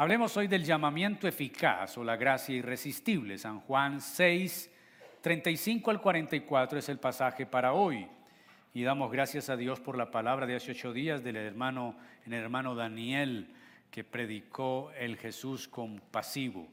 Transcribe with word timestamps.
Hablemos 0.00 0.34
hoy 0.38 0.48
del 0.48 0.64
llamamiento 0.64 1.28
eficaz 1.28 1.98
o 1.98 2.04
la 2.04 2.16
gracia 2.16 2.56
irresistible. 2.56 3.36
San 3.36 3.60
Juan 3.60 4.00
6, 4.00 4.70
35 5.20 5.90
al 5.90 6.00
44 6.00 6.78
es 6.78 6.88
el 6.88 6.98
pasaje 6.98 7.44
para 7.44 7.74
hoy. 7.74 8.06
Y 8.72 8.82
damos 8.82 9.12
gracias 9.12 9.50
a 9.50 9.58
Dios 9.58 9.78
por 9.78 9.98
la 9.98 10.10
palabra 10.10 10.46
de 10.46 10.56
hace 10.56 10.70
ocho 10.70 10.94
días 10.94 11.22
del 11.22 11.36
hermano, 11.36 11.96
el 12.24 12.32
hermano 12.32 12.74
Daniel, 12.74 13.48
que 13.90 14.02
predicó 14.02 14.90
el 14.98 15.18
Jesús 15.18 15.68
compasivo. 15.68 16.66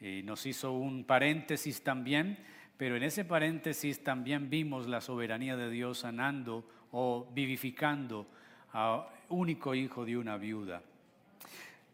Y 0.00 0.24
nos 0.24 0.44
hizo 0.44 0.72
un 0.72 1.04
paréntesis 1.04 1.80
también, 1.84 2.44
pero 2.76 2.96
en 2.96 3.04
ese 3.04 3.24
paréntesis 3.24 4.02
también 4.02 4.50
vimos 4.50 4.88
la 4.88 5.00
soberanía 5.00 5.54
de 5.54 5.70
Dios 5.70 5.98
sanando 5.98 6.68
o 6.90 7.30
vivificando 7.32 8.26
a 8.72 9.06
único 9.28 9.76
hijo 9.76 10.04
de 10.04 10.16
una 10.16 10.36
viuda. 10.38 10.82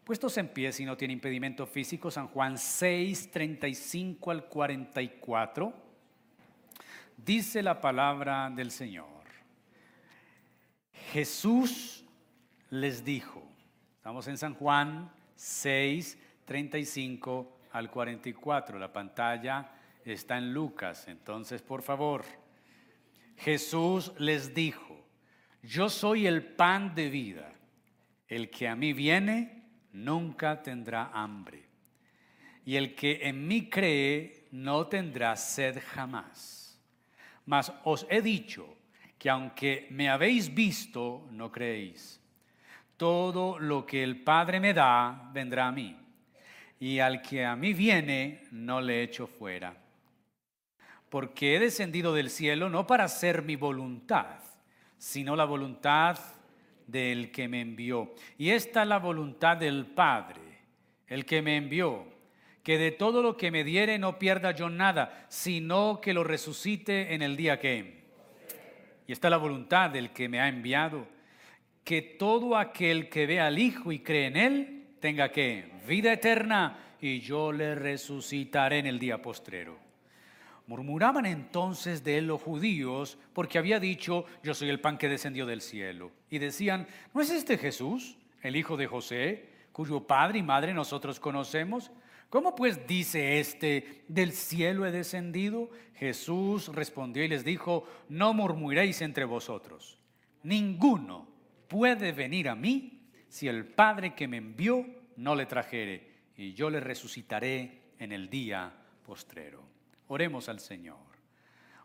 Puestos 0.03 0.35
en 0.37 0.47
pie, 0.47 0.71
si 0.71 0.83
no 0.83 0.97
tiene 0.97 1.13
impedimento 1.13 1.67
físico, 1.67 2.09
San 2.09 2.27
Juan 2.27 2.57
6, 2.57 3.29
35 3.29 4.31
al 4.31 4.45
44, 4.45 5.73
dice 7.17 7.61
la 7.61 7.79
palabra 7.79 8.49
del 8.49 8.71
Señor. 8.71 9.05
Jesús 11.11 12.03
les 12.71 13.05
dijo, 13.05 13.43
estamos 13.97 14.27
en 14.27 14.39
San 14.39 14.55
Juan 14.55 15.11
6, 15.35 16.17
35 16.45 17.59
al 17.71 17.91
44, 17.91 18.79
la 18.79 18.91
pantalla 18.91 19.71
está 20.03 20.39
en 20.39 20.51
Lucas, 20.51 21.07
entonces 21.07 21.61
por 21.61 21.83
favor, 21.83 22.25
Jesús 23.37 24.13
les 24.17 24.55
dijo, 24.55 24.99
yo 25.61 25.89
soy 25.89 26.25
el 26.25 26.43
pan 26.43 26.95
de 26.95 27.09
vida, 27.09 27.53
el 28.27 28.49
que 28.49 28.67
a 28.67 28.75
mí 28.75 28.93
viene, 28.93 29.60
nunca 29.93 30.61
tendrá 30.61 31.11
hambre. 31.13 31.63
Y 32.65 32.75
el 32.75 32.95
que 32.95 33.19
en 33.23 33.47
mí 33.47 33.69
cree 33.69 34.47
no 34.51 34.87
tendrá 34.87 35.35
sed 35.35 35.81
jamás. 35.93 36.79
Mas 37.45 37.73
os 37.83 38.05
he 38.09 38.21
dicho 38.21 38.77
que 39.17 39.29
aunque 39.29 39.87
me 39.91 40.09
habéis 40.09 40.53
visto, 40.53 41.27
no 41.31 41.51
creéis. 41.51 42.19
Todo 42.97 43.59
lo 43.59 43.85
que 43.85 44.03
el 44.03 44.21
Padre 44.23 44.59
me 44.59 44.73
da, 44.73 45.29
vendrá 45.33 45.67
a 45.67 45.71
mí. 45.71 45.97
Y 46.79 46.99
al 46.99 47.21
que 47.21 47.45
a 47.45 47.55
mí 47.55 47.73
viene, 47.73 48.43
no 48.51 48.81
le 48.81 49.03
echo 49.03 49.27
fuera. 49.27 49.75
Porque 51.09 51.55
he 51.55 51.59
descendido 51.59 52.13
del 52.13 52.29
cielo 52.29 52.69
no 52.69 52.87
para 52.87 53.03
hacer 53.03 53.43
mi 53.43 53.55
voluntad, 53.55 54.39
sino 54.97 55.35
la 55.35 55.45
voluntad 55.45 56.17
del 56.87 57.31
que 57.31 57.47
me 57.47 57.61
envió. 57.61 58.13
Y 58.37 58.49
esta 58.49 58.83
es 58.83 58.87
la 58.87 58.99
voluntad 58.99 59.57
del 59.57 59.85
Padre, 59.85 60.41
el 61.07 61.25
que 61.25 61.41
me 61.41 61.57
envió, 61.57 62.05
que 62.63 62.77
de 62.77 62.91
todo 62.91 63.21
lo 63.21 63.37
que 63.37 63.51
me 63.51 63.63
diere 63.63 63.97
no 63.97 64.19
pierda 64.19 64.51
yo 64.51 64.69
nada, 64.69 65.25
sino 65.29 65.99
que 66.01 66.13
lo 66.13 66.23
resucite 66.23 67.13
en 67.13 67.21
el 67.21 67.35
día 67.37 67.59
que. 67.59 68.01
Y 69.07 69.11
esta 69.11 69.27
es 69.27 69.31
la 69.31 69.37
voluntad 69.37 69.89
del 69.89 70.11
que 70.11 70.29
me 70.29 70.39
ha 70.39 70.47
enviado, 70.47 71.07
que 71.83 72.01
todo 72.01 72.57
aquel 72.57 73.09
que 73.09 73.25
ve 73.25 73.39
al 73.39 73.59
Hijo 73.59 73.91
y 73.91 73.99
cree 73.99 74.27
en 74.27 74.37
Él 74.37 74.87
tenga 74.99 75.31
que 75.31 75.71
vida 75.87 76.13
eterna 76.13 76.95
y 77.01 77.19
yo 77.19 77.51
le 77.51 77.75
resucitaré 77.75 78.79
en 78.79 78.85
el 78.85 78.99
día 78.99 79.21
postrero. 79.21 79.90
Murmuraban 80.71 81.25
entonces 81.25 82.01
de 82.01 82.17
él 82.17 82.27
los 82.27 82.41
judíos 82.41 83.17
porque 83.33 83.57
había 83.57 83.77
dicho, 83.77 84.23
yo 84.41 84.53
soy 84.53 84.69
el 84.69 84.79
pan 84.79 84.97
que 84.97 85.09
descendió 85.09 85.45
del 85.45 85.59
cielo. 85.59 86.13
Y 86.29 86.39
decían, 86.39 86.87
¿no 87.13 87.19
es 87.19 87.29
este 87.29 87.57
Jesús, 87.57 88.17
el 88.41 88.55
hijo 88.55 88.77
de 88.77 88.87
José, 88.87 89.49
cuyo 89.73 90.07
padre 90.07 90.39
y 90.39 90.43
madre 90.43 90.73
nosotros 90.73 91.19
conocemos? 91.19 91.91
¿Cómo 92.29 92.55
pues 92.55 92.87
dice 92.87 93.41
este, 93.41 94.05
del 94.07 94.31
cielo 94.31 94.85
he 94.85 94.91
descendido? 94.91 95.69
Jesús 95.95 96.69
respondió 96.69 97.25
y 97.25 97.27
les 97.27 97.43
dijo, 97.43 97.85
no 98.07 98.33
murmuréis 98.33 99.01
entre 99.01 99.25
vosotros. 99.25 99.99
Ninguno 100.43 101.27
puede 101.67 102.13
venir 102.13 102.47
a 102.47 102.55
mí 102.55 103.09
si 103.27 103.49
el 103.49 103.65
Padre 103.65 104.15
que 104.15 104.29
me 104.29 104.37
envió 104.37 104.85
no 105.17 105.35
le 105.35 105.47
trajere, 105.47 106.11
y 106.37 106.53
yo 106.53 106.69
le 106.69 106.79
resucitaré 106.79 107.81
en 107.99 108.13
el 108.13 108.29
día 108.29 108.71
postrero. 109.05 109.70
Oremos 110.13 110.49
al 110.49 110.59
Señor. 110.59 110.97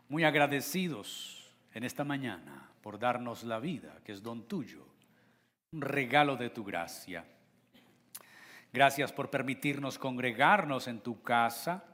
Muy 0.09 0.25
agradecidos 0.25 1.49
en 1.73 1.85
esta 1.85 2.03
mañana 2.03 2.69
por 2.81 2.99
darnos 2.99 3.45
la 3.45 3.57
vida, 3.57 3.99
que 4.03 4.11
es 4.11 4.21
don 4.21 4.49
tuyo, 4.49 4.85
un 5.71 5.79
regalo 5.79 6.35
de 6.35 6.49
tu 6.49 6.65
gracia. 6.65 7.23
Gracias 8.73 9.13
por 9.13 9.29
permitirnos 9.29 9.97
congregarnos 9.97 10.89
en 10.89 10.99
tu 10.99 11.21
casa. 11.21 11.85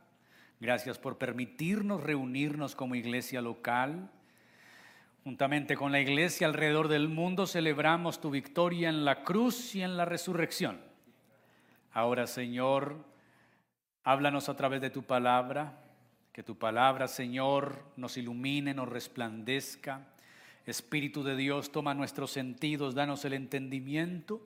Gracias 0.59 0.97
por 0.97 1.19
permitirnos 1.19 2.01
reunirnos 2.01 2.73
como 2.73 2.95
iglesia 2.95 3.39
local. 3.39 4.09
Juntamente 5.23 5.77
con 5.77 5.91
la 5.91 5.99
iglesia 5.99 6.47
alrededor 6.47 6.87
del 6.87 7.09
mundo 7.09 7.45
celebramos 7.45 8.19
tu 8.19 8.31
victoria 8.31 8.89
en 8.89 9.05
la 9.05 9.23
cruz 9.23 9.75
y 9.75 9.83
en 9.83 9.97
la 9.97 10.05
resurrección. 10.05 10.81
Ahora, 11.91 12.25
Señor, 12.25 13.05
háblanos 14.03 14.49
a 14.49 14.55
través 14.55 14.81
de 14.81 14.89
tu 14.89 15.03
palabra. 15.03 15.82
Que 16.33 16.41
tu 16.41 16.57
palabra, 16.57 17.07
Señor, 17.07 17.83
nos 17.95 18.17
ilumine, 18.17 18.73
nos 18.73 18.89
resplandezca. 18.89 20.07
Espíritu 20.65 21.23
de 21.23 21.35
Dios, 21.35 21.71
toma 21.71 21.93
nuestros 21.93 22.31
sentidos, 22.31 22.95
danos 22.95 23.23
el 23.23 23.33
entendimiento 23.33 24.41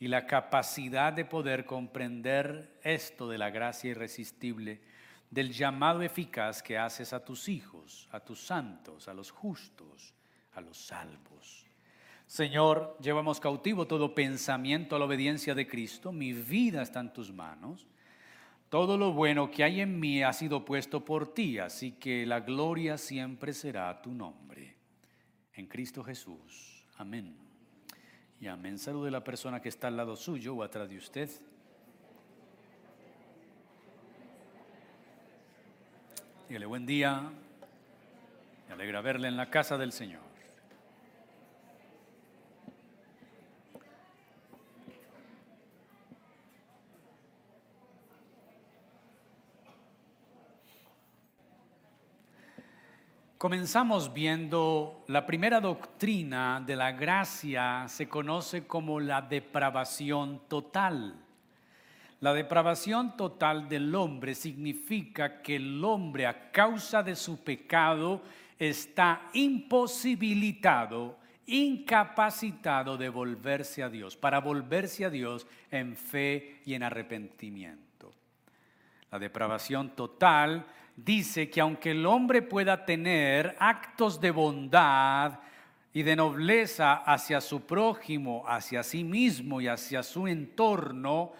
y 0.00 0.08
la 0.08 0.26
capacidad 0.26 1.12
de 1.12 1.24
poder 1.24 1.66
comprender 1.66 2.76
esto 2.82 3.28
de 3.28 3.38
la 3.38 3.50
gracia 3.50 3.90
irresistible, 3.90 4.80
del 5.30 5.52
llamado 5.52 6.02
eficaz 6.02 6.64
que 6.64 6.76
haces 6.76 7.12
a 7.12 7.24
tus 7.24 7.48
hijos, 7.48 8.08
a 8.10 8.18
tus 8.18 8.40
santos, 8.40 9.06
a 9.06 9.14
los 9.14 9.30
justos, 9.30 10.12
a 10.54 10.60
los 10.60 10.78
salvos. 10.78 11.64
Señor, 12.26 12.96
llevamos 13.00 13.38
cautivo 13.38 13.86
todo 13.86 14.16
pensamiento 14.16 14.96
a 14.96 14.98
la 14.98 15.04
obediencia 15.04 15.54
de 15.54 15.68
Cristo, 15.68 16.10
mi 16.10 16.32
vida 16.32 16.82
está 16.82 16.98
en 16.98 17.12
tus 17.12 17.32
manos. 17.32 17.86
Todo 18.70 18.96
lo 18.96 19.12
bueno 19.12 19.50
que 19.50 19.64
hay 19.64 19.80
en 19.80 19.98
mí 19.98 20.22
ha 20.22 20.32
sido 20.32 20.64
puesto 20.64 21.04
por 21.04 21.34
ti, 21.34 21.58
así 21.58 21.90
que 21.90 22.24
la 22.24 22.38
gloria 22.38 22.96
siempre 22.98 23.52
será 23.52 24.00
tu 24.00 24.12
nombre. 24.12 24.76
En 25.54 25.66
Cristo 25.66 26.04
Jesús. 26.04 26.86
Amén. 26.96 27.36
Y 28.40 28.46
amén. 28.46 28.78
Salude 28.78 29.08
a 29.08 29.10
la 29.10 29.24
persona 29.24 29.60
que 29.60 29.68
está 29.68 29.88
al 29.88 29.96
lado 29.96 30.14
suyo 30.14 30.54
o 30.54 30.62
atrás 30.62 30.88
de 30.88 30.96
usted. 30.98 31.28
Dígale 36.48 36.66
buen 36.66 36.86
día. 36.86 37.28
Me 38.68 38.74
alegra 38.74 39.00
verle 39.00 39.26
en 39.26 39.36
la 39.36 39.50
casa 39.50 39.76
del 39.78 39.90
Señor. 39.90 40.29
Comenzamos 53.40 54.12
viendo 54.12 55.02
la 55.06 55.24
primera 55.24 55.62
doctrina 55.62 56.60
de 56.60 56.76
la 56.76 56.92
gracia, 56.92 57.86
se 57.88 58.06
conoce 58.06 58.66
como 58.66 59.00
la 59.00 59.22
depravación 59.22 60.42
total. 60.46 61.14
La 62.20 62.34
depravación 62.34 63.16
total 63.16 63.66
del 63.66 63.94
hombre 63.94 64.34
significa 64.34 65.40
que 65.40 65.56
el 65.56 65.82
hombre 65.82 66.26
a 66.26 66.50
causa 66.50 67.02
de 67.02 67.16
su 67.16 67.42
pecado 67.42 68.20
está 68.58 69.30
imposibilitado, 69.32 71.16
incapacitado 71.46 72.98
de 72.98 73.08
volverse 73.08 73.82
a 73.82 73.88
Dios, 73.88 74.18
para 74.18 74.40
volverse 74.40 75.06
a 75.06 75.08
Dios 75.08 75.46
en 75.70 75.96
fe 75.96 76.60
y 76.66 76.74
en 76.74 76.82
arrepentimiento. 76.82 78.12
La 79.10 79.18
depravación 79.18 79.96
total 79.96 80.66
dice 80.96 81.50
que 81.50 81.60
aunque 81.60 81.92
el 81.92 82.06
hombre 82.06 82.42
pueda 82.42 82.84
tener 82.84 83.56
actos 83.58 84.20
de 84.20 84.30
bondad 84.30 85.40
y 85.92 86.02
de 86.02 86.16
nobleza 86.16 86.94
hacia 86.94 87.40
su 87.40 87.66
prójimo, 87.66 88.44
hacia 88.46 88.82
sí 88.82 89.04
mismo 89.04 89.60
y 89.60 89.68
hacia 89.68 90.02
su 90.02 90.26
entorno, 90.28 91.32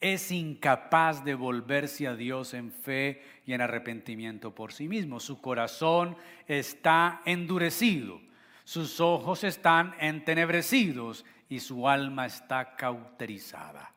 es 0.00 0.30
incapaz 0.30 1.24
de 1.24 1.34
volverse 1.34 2.06
a 2.06 2.14
Dios 2.14 2.52
en 2.52 2.70
fe 2.70 3.22
y 3.46 3.54
en 3.54 3.62
arrepentimiento 3.62 4.54
por 4.54 4.72
sí 4.72 4.86
mismo. 4.86 5.18
Su 5.18 5.40
corazón 5.40 6.16
está 6.46 7.22
endurecido, 7.24 8.20
sus 8.64 9.00
ojos 9.00 9.44
están 9.44 9.94
entenebrecidos 9.98 11.24
y 11.48 11.60
su 11.60 11.88
alma 11.88 12.26
está 12.26 12.76
cauterizada. 12.76 13.93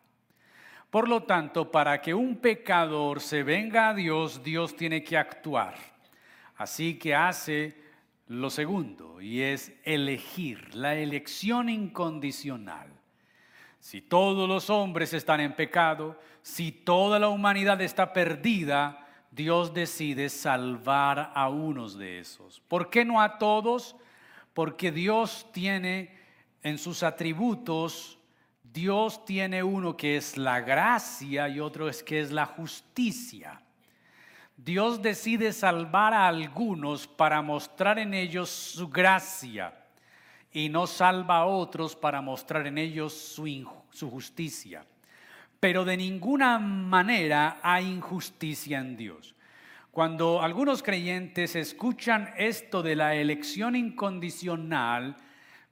Por 0.89 1.09
lo 1.09 1.23
tanto, 1.23 1.69
para 1.69 2.01
que 2.01 2.13
un 2.13 2.37
pecador 2.37 3.19
se 3.19 3.43
venga 3.43 3.89
a 3.89 3.93
Dios, 3.93 4.43
Dios 4.43 4.75
tiene 4.75 5.03
que 5.03 5.17
actuar. 5.17 5.75
Así 6.55 6.97
que 6.97 7.13
hace 7.13 7.75
lo 8.27 8.49
segundo, 8.49 9.21
y 9.21 9.41
es 9.41 9.71
elegir, 9.83 10.75
la 10.75 10.95
elección 10.95 11.69
incondicional. 11.69 12.89
Si 13.79 14.01
todos 14.01 14.49
los 14.49 14.69
hombres 14.69 15.13
están 15.13 15.39
en 15.39 15.55
pecado, 15.55 16.19
si 16.41 16.71
toda 16.71 17.19
la 17.19 17.29
humanidad 17.29 17.79
está 17.81 18.11
perdida, 18.11 19.07
Dios 19.31 19.73
decide 19.73 20.29
salvar 20.29 21.31
a 21.35 21.49
unos 21.49 21.97
de 21.97 22.19
esos. 22.19 22.59
¿Por 22.67 22.89
qué 22.89 23.05
no 23.05 23.21
a 23.21 23.37
todos? 23.37 23.95
Porque 24.53 24.91
Dios 24.91 25.47
tiene 25.53 26.17
en 26.63 26.77
sus 26.77 27.03
atributos, 27.03 28.17
Dios 28.77 29.25
tiene 29.25 29.63
uno 29.63 29.97
que 29.97 30.17
es 30.17 30.37
la 30.37 30.61
gracia 30.61 31.49
y 31.49 31.59
otro 31.59 31.89
es 31.89 32.03
que 32.03 32.21
es 32.21 32.29
la 32.29 32.45
justicia. 32.45 33.59
Dios 34.55 35.01
decide 35.01 35.51
salvar 35.51 36.13
a 36.13 36.27
algunos 36.27 37.07
para 37.07 37.41
mostrar 37.41 37.97
en 37.97 38.13
ellos 38.13 38.51
su 38.51 38.87
gracia 38.87 39.73
y 40.51 40.69
no 40.69 40.85
salva 40.85 41.37
a 41.37 41.45
otros 41.47 41.95
para 41.95 42.21
mostrar 42.21 42.67
en 42.67 42.77
ellos 42.77 43.13
su, 43.13 43.67
su 43.89 44.11
justicia. 44.11 44.85
Pero 45.59 45.83
de 45.83 45.97
ninguna 45.97 46.59
manera 46.59 47.59
hay 47.63 47.87
injusticia 47.87 48.77
en 48.77 48.95
Dios. 48.95 49.33
Cuando 49.89 50.39
algunos 50.39 50.83
creyentes 50.83 51.55
escuchan 51.55 52.31
esto 52.37 52.83
de 52.83 52.95
la 52.95 53.15
elección 53.15 53.75
incondicional, 53.75 55.17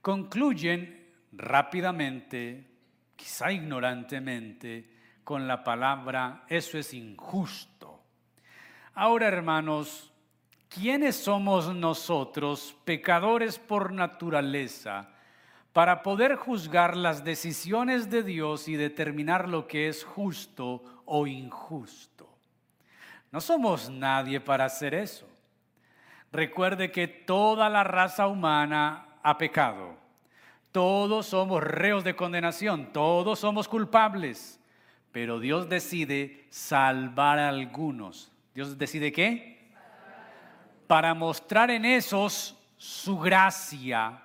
concluyen 0.02 1.06
rápidamente, 1.30 2.75
quizá 3.16 3.50
ignorantemente, 3.50 4.96
con 5.24 5.48
la 5.48 5.64
palabra, 5.64 6.44
eso 6.48 6.78
es 6.78 6.94
injusto. 6.94 8.00
Ahora, 8.94 9.26
hermanos, 9.26 10.12
¿quiénes 10.68 11.16
somos 11.16 11.74
nosotros, 11.74 12.76
pecadores 12.84 13.58
por 13.58 13.92
naturaleza, 13.92 15.08
para 15.72 16.04
poder 16.04 16.36
juzgar 16.36 16.96
las 16.96 17.24
decisiones 17.24 18.08
de 18.08 18.22
Dios 18.22 18.68
y 18.68 18.76
determinar 18.76 19.48
lo 19.48 19.66
que 19.66 19.88
es 19.88 20.04
justo 20.04 21.02
o 21.04 21.26
injusto? 21.26 22.28
No 23.32 23.40
somos 23.40 23.90
nadie 23.90 24.40
para 24.40 24.66
hacer 24.66 24.94
eso. 24.94 25.26
Recuerde 26.30 26.92
que 26.92 27.08
toda 27.08 27.68
la 27.68 27.82
raza 27.82 28.28
humana 28.28 29.18
ha 29.22 29.36
pecado. 29.36 30.05
Todos 30.76 31.28
somos 31.28 31.62
reos 31.62 32.04
de 32.04 32.14
condenación, 32.14 32.92
todos 32.92 33.38
somos 33.38 33.66
culpables, 33.66 34.60
pero 35.10 35.40
Dios 35.40 35.70
decide 35.70 36.44
salvar 36.50 37.38
a 37.38 37.48
algunos. 37.48 38.30
¿Dios 38.54 38.76
decide 38.76 39.10
qué? 39.10 39.70
Para 40.86 41.14
mostrar 41.14 41.70
en 41.70 41.86
esos 41.86 42.58
su 42.76 43.18
gracia 43.18 44.22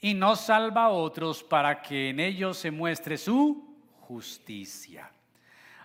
y 0.00 0.12
no 0.12 0.34
salva 0.34 0.86
a 0.86 0.88
otros 0.88 1.44
para 1.44 1.80
que 1.80 2.08
en 2.08 2.18
ellos 2.18 2.58
se 2.58 2.72
muestre 2.72 3.16
su 3.16 3.72
justicia. 4.00 5.08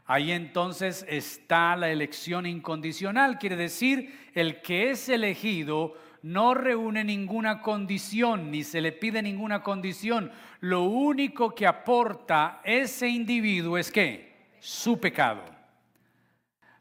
Ahí 0.08 0.32
entonces 0.32 1.06
está 1.08 1.76
la 1.76 1.92
elección 1.92 2.48
incondicional, 2.48 3.38
quiere 3.38 3.56
decir, 3.56 4.32
el 4.34 4.64
que 4.64 4.90
es 4.90 5.10
elegido 5.10 5.94
no 6.24 6.54
reúne 6.54 7.04
ninguna 7.04 7.62
condición, 7.62 8.52
ni 8.52 8.64
se 8.64 8.82
le 8.82 8.92
pide 8.92 9.22
ninguna 9.22 9.64
condición. 9.64 10.32
Lo 10.60 10.84
único 10.84 11.56
que 11.56 11.66
aporta 11.66 12.62
ese 12.64 13.08
individuo 13.08 13.78
es 13.78 13.92
que 13.92 14.32
su 14.60 15.00
pecado. 15.00 15.44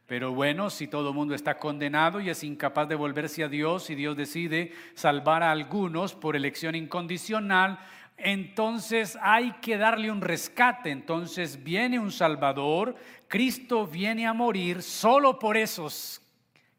Pero 0.07 0.33
bueno, 0.35 0.71
si 0.71 0.89
todo 0.89 1.11
el 1.11 1.15
mundo 1.15 1.35
está 1.35 1.57
condenado 1.57 2.21
y 2.21 2.31
es 2.31 2.43
incapaz 2.43 2.89
de 2.89 2.97
volverse 2.97 3.45
a 3.45 3.49
Dios 3.49 3.91
y 3.91 3.95
Dios 3.95 4.17
decide 4.17 4.73
salvar 4.95 5.43
a 5.43 5.53
algunos 5.53 6.15
por 6.15 6.35
elección 6.35 6.75
incondicional, 6.75 7.79
entonces 8.17 9.17
hay 9.23 9.53
que 9.63 9.79
darle 9.79 10.11
un 10.11 10.21
rescate. 10.21 10.91
Entonces 10.91 11.63
viene 11.63 11.99
un 11.99 12.11
Salvador, 12.11 12.97
Cristo 13.29 13.87
viene 13.87 14.27
a 14.27 14.33
morir 14.33 14.83
solo 14.83 15.39
por 15.39 15.57
esos 15.57 16.21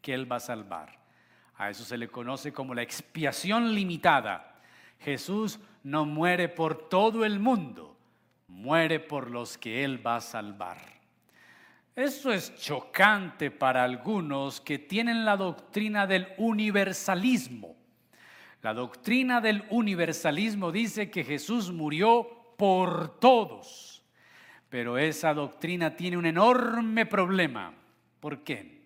que 0.01 0.13
Él 0.13 0.29
va 0.29 0.35
a 0.35 0.41
salvar. 0.41 1.00
A 1.61 1.69
eso 1.69 1.85
se 1.85 1.95
le 1.95 2.07
conoce 2.07 2.51
como 2.51 2.73
la 2.73 2.81
expiación 2.81 3.75
limitada. 3.75 4.55
Jesús 4.99 5.59
no 5.83 6.05
muere 6.05 6.49
por 6.49 6.89
todo 6.89 7.23
el 7.23 7.39
mundo, 7.39 7.95
muere 8.47 8.99
por 8.99 9.29
los 9.29 9.59
que 9.59 9.83
Él 9.83 10.03
va 10.03 10.15
a 10.15 10.21
salvar. 10.21 10.79
Eso 11.95 12.33
es 12.33 12.55
chocante 12.55 13.51
para 13.51 13.83
algunos 13.83 14.59
que 14.59 14.79
tienen 14.79 15.23
la 15.23 15.37
doctrina 15.37 16.07
del 16.07 16.29
universalismo. 16.37 17.75
La 18.63 18.73
doctrina 18.73 19.39
del 19.39 19.63
universalismo 19.69 20.71
dice 20.71 21.11
que 21.11 21.23
Jesús 21.23 21.71
murió 21.71 22.55
por 22.57 23.19
todos, 23.19 24.01
pero 24.67 24.97
esa 24.97 25.31
doctrina 25.35 25.95
tiene 25.95 26.17
un 26.17 26.25
enorme 26.25 27.05
problema. 27.05 27.71
¿Por 28.19 28.39
qué? 28.43 28.80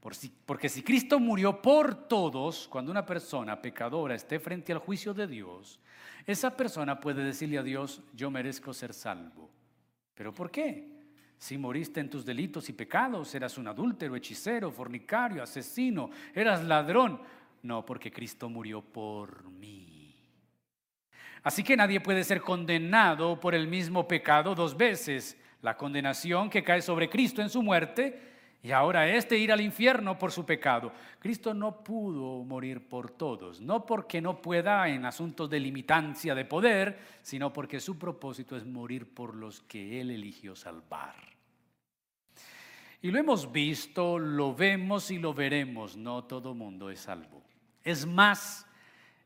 Porque 0.00 0.68
si 0.70 0.82
Cristo 0.82 1.20
murió 1.20 1.60
por 1.60 2.08
todos, 2.08 2.66
cuando 2.68 2.90
una 2.90 3.04
persona 3.04 3.60
pecadora 3.60 4.14
esté 4.14 4.40
frente 4.40 4.72
al 4.72 4.78
juicio 4.78 5.12
de 5.12 5.26
Dios, 5.26 5.78
esa 6.26 6.56
persona 6.56 6.98
puede 6.98 7.22
decirle 7.22 7.58
a 7.58 7.62
Dios, 7.62 8.02
yo 8.14 8.30
merezco 8.30 8.72
ser 8.72 8.94
salvo. 8.94 9.50
¿Pero 10.14 10.32
por 10.32 10.50
qué? 10.50 10.88
Si 11.36 11.58
moriste 11.58 12.00
en 12.00 12.08
tus 12.08 12.24
delitos 12.24 12.68
y 12.68 12.72
pecados, 12.72 13.34
eras 13.34 13.58
un 13.58 13.68
adúltero, 13.68 14.16
hechicero, 14.16 14.70
fornicario, 14.70 15.42
asesino, 15.42 16.10
eras 16.34 16.64
ladrón. 16.64 17.20
No, 17.62 17.84
porque 17.84 18.10
Cristo 18.10 18.48
murió 18.48 18.80
por 18.80 19.44
mí. 19.50 20.14
Así 21.42 21.62
que 21.62 21.76
nadie 21.76 22.00
puede 22.00 22.24
ser 22.24 22.40
condenado 22.40 23.38
por 23.38 23.54
el 23.54 23.66
mismo 23.66 24.06
pecado 24.06 24.54
dos 24.54 24.76
veces. 24.76 25.38
La 25.62 25.76
condenación 25.76 26.48
que 26.48 26.62
cae 26.62 26.80
sobre 26.80 27.08
Cristo 27.08 27.42
en 27.42 27.50
su 27.50 27.62
muerte 27.62 28.29
y 28.62 28.72
ahora 28.72 29.08
este 29.08 29.38
ir 29.38 29.52
al 29.52 29.60
infierno 29.60 30.18
por 30.18 30.32
su 30.32 30.44
pecado. 30.44 30.92
Cristo 31.18 31.54
no 31.54 31.82
pudo 31.82 32.44
morir 32.44 32.86
por 32.86 33.10
todos, 33.10 33.60
no 33.60 33.86
porque 33.86 34.20
no 34.20 34.42
pueda 34.42 34.86
en 34.88 35.06
asuntos 35.06 35.48
de 35.48 35.60
limitancia 35.60 36.34
de 36.34 36.44
poder, 36.44 36.98
sino 37.22 37.52
porque 37.52 37.80
su 37.80 37.98
propósito 37.98 38.56
es 38.56 38.66
morir 38.66 39.14
por 39.14 39.34
los 39.34 39.62
que 39.62 40.00
Él 40.00 40.10
eligió 40.10 40.54
salvar. 40.54 41.14
Y 43.02 43.10
lo 43.10 43.18
hemos 43.18 43.50
visto, 43.50 44.18
lo 44.18 44.54
vemos 44.54 45.10
y 45.10 45.18
lo 45.18 45.32
veremos, 45.32 45.96
no 45.96 46.24
todo 46.24 46.54
mundo 46.54 46.90
es 46.90 47.00
salvo. 47.00 47.42
Es 47.82 48.04
más, 48.04 48.66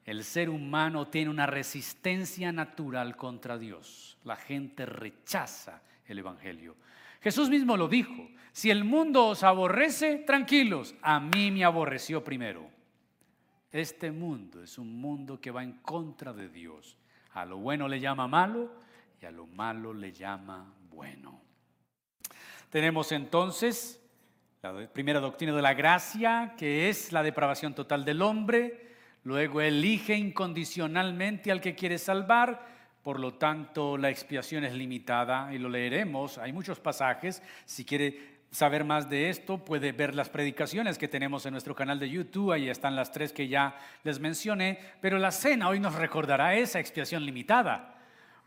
el 0.05 0.23
ser 0.23 0.49
humano 0.49 1.09
tiene 1.09 1.31
una 1.31 1.47
resistencia 1.47 2.53
natural 2.53 3.17
contra 3.17 3.59
Dios. 3.59 4.17
La 4.23 4.37
gente 4.37 4.87
rechaza 4.87 5.83
el 6.07 6.21
Evangelio. 6.21 6.77
Jesús 7.25 7.49
mismo 7.49 7.79
lo 7.79 7.89
dijo, 7.89 8.29
si 8.53 8.71
el 8.71 8.85
mundo 8.85 9.29
os 9.29 9.43
aborrece, 9.45 10.19
tranquilos, 10.19 10.95
a 11.01 11.21
mí 11.21 11.51
me 11.51 11.65
aborreció 11.65 12.23
primero. 12.23 12.69
Este 13.73 14.13
mundo 14.13 14.63
es 14.63 14.77
un 14.77 15.01
mundo 15.01 15.41
que 15.41 15.51
va 15.51 15.63
en 15.63 15.73
contra 15.79 16.35
de 16.35 16.51
Dios. 16.51 16.99
A 17.33 17.47
lo 17.47 17.57
bueno 17.57 17.89
le 17.89 17.99
llama 17.99 18.29
malo 18.29 18.73
y 19.23 19.25
a 19.25 19.31
lo 19.31 19.47
malo 19.47 19.95
le 19.95 20.13
llama 20.13 20.71
bueno. 20.91 21.41
Tenemos 22.69 23.11
entonces 23.11 24.05
la 24.61 24.87
primera 24.93 25.19
doctrina 25.19 25.55
de 25.57 25.63
la 25.63 25.73
gracia, 25.73 26.53
que 26.59 26.91
es 26.91 27.11
la 27.11 27.23
depravación 27.23 27.75
total 27.75 28.05
del 28.05 28.21
hombre. 28.21 28.97
Luego 29.23 29.63
elige 29.63 30.15
incondicionalmente 30.15 31.51
al 31.51 31.63
que 31.63 31.75
quiere 31.75 31.97
salvar. 31.97 32.74
Por 33.05 33.21
lo 33.21 33.35
tanto, 33.35 33.99
la 33.99 34.09
expiación 34.09 34.65
es 34.65 34.73
limitada 34.73 35.53
y 35.53 35.59
lo 35.59 35.69
leeremos. 35.69 36.39
Hay 36.39 36.55
muchos 36.55 36.81
pasajes. 36.81 37.43
Si 37.67 37.85
quiere 37.85 38.39
saber 38.51 38.83
más 38.83 39.11
de 39.11 39.29
esto, 39.29 39.59
puede 39.59 39.93
ver 39.93 40.15
las 40.15 40.31
predicaciones 40.31 40.97
que 40.97 41.07
tenemos 41.07 41.45
en 41.45 41.53
nuestro 41.53 41.75
canal 41.75 42.01
de 42.01 42.09
YouTube. 42.09 42.53
Ahí 42.53 42.71
están 42.71 42.97
las 42.97 43.13
tres 43.13 43.35
que 43.35 43.47
ya 43.47 43.77
les 44.05 44.21
mencioné. 44.21 44.79
Pero 45.03 45.19
la 45.19 45.33
cena 45.33 45.69
hoy 45.69 45.81
nos 45.81 45.95
recordará 45.97 46.55
esa 46.55 46.81
expiación 46.81 47.27
limitada. 47.27 47.94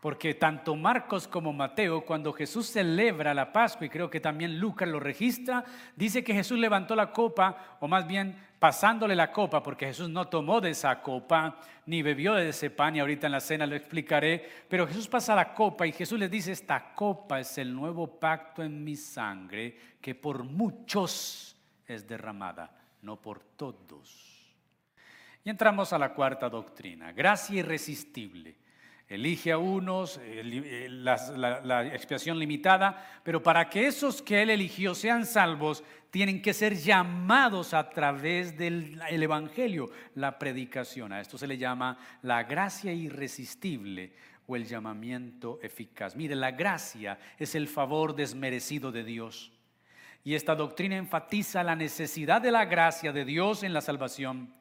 Porque 0.00 0.34
tanto 0.34 0.76
Marcos 0.76 1.26
como 1.26 1.52
Mateo, 1.52 2.04
cuando 2.04 2.32
Jesús 2.32 2.68
celebra 2.68 3.34
la 3.34 3.52
Pascua, 3.52 3.86
y 3.86 3.90
creo 3.90 4.08
que 4.08 4.20
también 4.20 4.60
Lucas 4.60 4.88
lo 4.88 5.00
registra, 5.00 5.64
dice 5.96 6.22
que 6.22 6.34
Jesús 6.34 6.56
levantó 6.56 6.94
la 6.94 7.10
copa, 7.10 7.78
o 7.80 7.88
más 7.88 8.06
bien 8.06 8.36
pasándole 8.60 9.16
la 9.16 9.32
copa, 9.32 9.60
porque 9.60 9.86
Jesús 9.86 10.08
no 10.08 10.28
tomó 10.28 10.60
de 10.60 10.70
esa 10.70 11.02
copa, 11.02 11.58
ni 11.86 12.02
bebió 12.02 12.34
de 12.34 12.50
ese 12.50 12.70
pan, 12.70 12.94
y 12.94 13.00
ahorita 13.00 13.26
en 13.26 13.32
la 13.32 13.40
cena 13.40 13.66
lo 13.66 13.74
explicaré, 13.74 14.48
pero 14.68 14.86
Jesús 14.86 15.08
pasa 15.08 15.34
la 15.34 15.52
copa 15.52 15.84
y 15.84 15.92
Jesús 15.92 16.18
les 16.18 16.30
dice, 16.30 16.52
esta 16.52 16.94
copa 16.94 17.40
es 17.40 17.58
el 17.58 17.74
nuevo 17.74 18.06
pacto 18.20 18.62
en 18.62 18.84
mi 18.84 18.94
sangre, 18.94 19.76
que 20.00 20.14
por 20.14 20.44
muchos 20.44 21.56
es 21.84 22.06
derramada, 22.06 22.70
no 23.02 23.20
por 23.20 23.40
todos. 23.40 24.54
Y 25.42 25.50
entramos 25.50 25.92
a 25.92 25.98
la 25.98 26.14
cuarta 26.14 26.48
doctrina, 26.48 27.10
gracia 27.10 27.58
irresistible 27.58 28.67
elige 29.08 29.52
a 29.52 29.58
unos, 29.58 30.20
la, 30.44 31.86
expiación 31.86 32.38
limitada, 32.38 33.20
pero 33.22 33.42
para 33.42 33.68
que 33.68 33.86
esos 33.86 34.20
que 34.20 34.42
Él 34.42 34.50
eligió 34.50 34.94
sean 34.94 35.24
salvos, 35.24 35.82
tienen 36.10 36.40
que 36.40 36.54
ser 36.54 36.74
llamados 36.74 37.74
a 37.74 37.90
través 37.90 38.56
del 38.56 39.00
Evangelio, 39.10 39.90
la 40.14 40.38
predicación. 40.38 41.12
A 41.12 41.20
esto 41.20 41.36
se 41.36 41.46
le 41.46 41.58
llama 41.58 41.98
la 42.22 42.44
gracia 42.44 42.92
irresistible 42.92 44.12
o 44.46 44.56
el 44.56 44.66
llamamiento 44.66 45.58
eficaz. 45.62 46.16
Mire, 46.16 46.34
la 46.34 46.52
gracia 46.52 47.18
es 47.38 47.54
el 47.54 47.68
favor 47.68 48.14
desmerecido 48.14 48.90
de 48.90 49.04
Dios. 49.04 49.52
Y 50.24 50.34
esta 50.34 50.54
doctrina 50.54 50.96
enfatiza 50.96 51.62
la 51.62 51.76
necesidad 51.76 52.40
de 52.40 52.50
la 52.50 52.64
gracia 52.64 53.12
de 53.12 53.24
Dios 53.24 53.62
en 53.62 53.72
la 53.72 53.80
salvación. 53.80 54.54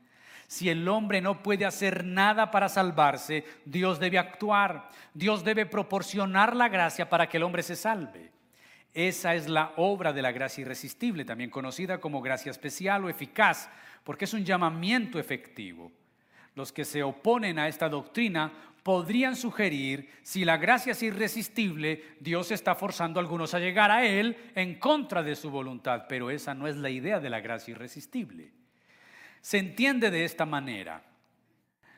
Si 0.48 0.70
el 0.70 0.88
hombre 0.88 1.20
no 1.20 1.44
puede 1.44 1.66
hacer 1.66 2.06
nada 2.06 2.52
para 2.52 2.70
salvarse, 2.70 3.44
Dios 3.66 4.00
debe 4.00 4.18
actuar. 4.18 4.90
Dios 5.14 5.44
debe 5.44 5.66
proporcionar 5.66 6.56
la 6.56 6.70
gracia 6.70 7.10
para 7.10 7.28
que 7.28 7.36
el 7.36 7.44
hombre 7.44 7.64
se 7.64 7.76
salve. 7.76 8.32
Esa 8.94 9.36
es 9.36 9.50
la 9.50 9.74
obra 9.76 10.14
de 10.14 10.22
la 10.22 10.32
gracia 10.32 10.62
irresistible, 10.62 11.26
también 11.26 11.50
conocida 11.50 12.00
como 12.00 12.22
gracia 12.22 12.50
especial 12.50 13.04
o 13.04 13.10
eficaz, 13.10 13.70
porque 14.06 14.26
es 14.26 14.34
un 14.34 14.46
llamamiento 14.46 15.20
efectivo. 15.20 15.92
Los 16.56 16.72
que 16.72 16.86
se 16.86 17.04
oponen 17.04 17.60
a 17.60 17.68
esta 17.68 17.90
doctrina 17.90 18.52
podrían 18.82 19.36
sugerir, 19.36 20.10
si 20.24 20.46
la 20.46 20.56
gracia 20.56 20.94
es 20.94 21.04
irresistible, 21.04 22.16
Dios 22.22 22.52
está 22.52 22.74
forzando 22.74 23.20
a 23.20 23.22
algunos 23.22 23.54
a 23.54 23.60
llegar 23.60 23.92
a 23.92 24.06
Él 24.06 24.38
en 24.56 24.80
contra 24.80 25.22
de 25.22 25.36
su 25.36 25.52
voluntad, 25.52 26.06
pero 26.08 26.32
esa 26.32 26.54
no 26.54 26.68
es 26.68 26.78
la 26.78 26.90
idea 26.90 27.20
de 27.20 27.30
la 27.30 27.42
gracia 27.42 27.74
irresistible. 27.74 28.57
Se 29.48 29.58
entiende 29.58 30.12
de 30.12 30.26
esta 30.26 30.46
manera. 30.46 31.02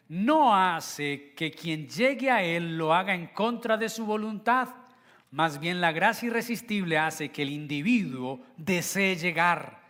No 0.07 0.55
hace 0.55 1.33
que 1.35 1.49
quien 1.49 1.87
llegue 1.87 2.29
a 2.29 2.43
Él 2.43 2.77
lo 2.77 2.93
haga 2.93 3.15
en 3.15 3.25
contra 3.25 3.75
de 3.75 3.89
su 3.89 4.05
voluntad, 4.05 4.67
más 5.31 5.59
bien 5.59 5.81
la 5.81 5.91
gracia 5.91 6.27
irresistible 6.27 6.99
hace 6.99 7.29
que 7.29 7.41
el 7.41 7.49
individuo 7.49 8.39
desee 8.55 9.15
llegar. 9.15 9.81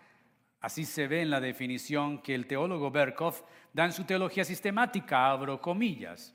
Así 0.61 0.85
se 0.85 1.07
ve 1.09 1.21
en 1.21 1.31
la 1.31 1.41
definición 1.41 2.21
que 2.21 2.33
el 2.33 2.47
teólogo 2.47 2.91
Berkhoff 2.91 3.41
da 3.73 3.83
en 3.83 3.91
su 3.91 4.05
teología 4.05 4.45
sistemática, 4.45 5.29
abro 5.29 5.59
comillas. 5.59 6.33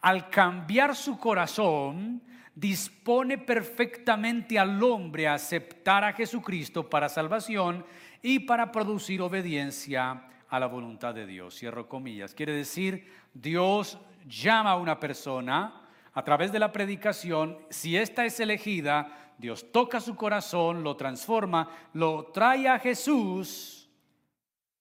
Al 0.00 0.30
cambiar 0.30 0.94
su 0.94 1.18
corazón, 1.18 2.22
dispone 2.54 3.36
perfectamente 3.36 4.60
al 4.60 4.80
hombre 4.80 5.26
a 5.26 5.34
aceptar 5.34 6.04
a 6.04 6.12
Jesucristo 6.12 6.88
para 6.88 7.08
salvación 7.08 7.84
y 8.22 8.38
para 8.38 8.70
producir 8.70 9.20
obediencia 9.22 10.28
a 10.52 10.60
la 10.60 10.66
voluntad 10.66 11.14
de 11.14 11.26
Dios. 11.26 11.58
Cierro 11.58 11.88
comillas. 11.88 12.34
Quiere 12.34 12.52
decir, 12.52 13.10
Dios 13.32 13.98
llama 14.26 14.72
a 14.72 14.76
una 14.76 15.00
persona, 15.00 15.88
a 16.12 16.22
través 16.24 16.52
de 16.52 16.58
la 16.58 16.70
predicación, 16.70 17.56
si 17.70 17.96
ésta 17.96 18.26
es 18.26 18.38
elegida, 18.38 19.32
Dios 19.38 19.72
toca 19.72 19.98
su 19.98 20.14
corazón, 20.14 20.84
lo 20.84 20.94
transforma, 20.94 21.70
lo 21.94 22.24
trae 22.34 22.68
a 22.68 22.78
Jesús 22.78 23.88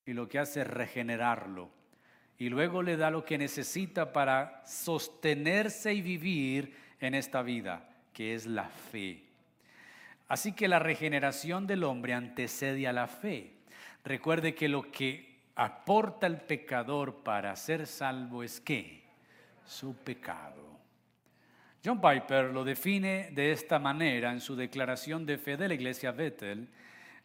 y 0.05 0.11
lo 0.11 0.27
que 0.27 0.39
hace 0.39 0.59
es 0.59 0.67
regenerarlo. 0.67 1.69
Y 2.37 2.49
luego 2.49 2.83
le 2.83 2.97
da 2.97 3.09
lo 3.09 3.23
que 3.23 3.37
necesita 3.37 4.11
para 4.11 4.61
sostenerse 4.65 5.93
y 5.93 6.01
vivir 6.01 6.75
en 6.99 7.15
esta 7.15 7.43
vida, 7.43 7.87
que 8.11 8.35
es 8.35 8.45
la 8.45 8.67
fe. 8.67 9.23
Así 10.27 10.51
que 10.51 10.67
la 10.67 10.79
regeneración 10.79 11.65
del 11.65 11.85
hombre 11.85 12.13
antecede 12.13 12.89
a 12.89 12.93
la 12.93 13.07
fe. 13.07 13.53
Recuerde 14.03 14.53
que 14.53 14.67
lo 14.67 14.91
que 14.91 15.30
aporta 15.55 16.27
el 16.27 16.38
pecador 16.38 17.24
para 17.24 17.55
ser 17.55 17.88
salvo 17.88 18.43
es 18.43 18.60
que 18.60 19.03
su 19.65 19.96
pecado. 19.96 20.79
John 21.84 22.00
Piper 22.00 22.46
lo 22.51 22.63
define 22.63 23.31
de 23.31 23.51
esta 23.51 23.79
manera 23.79 24.31
en 24.31 24.39
su 24.39 24.55
declaración 24.55 25.25
de 25.25 25.38
fe 25.38 25.58
de 25.58 25.67
la 25.67 25.74
iglesia 25.74 26.12
Bethel, 26.12 26.67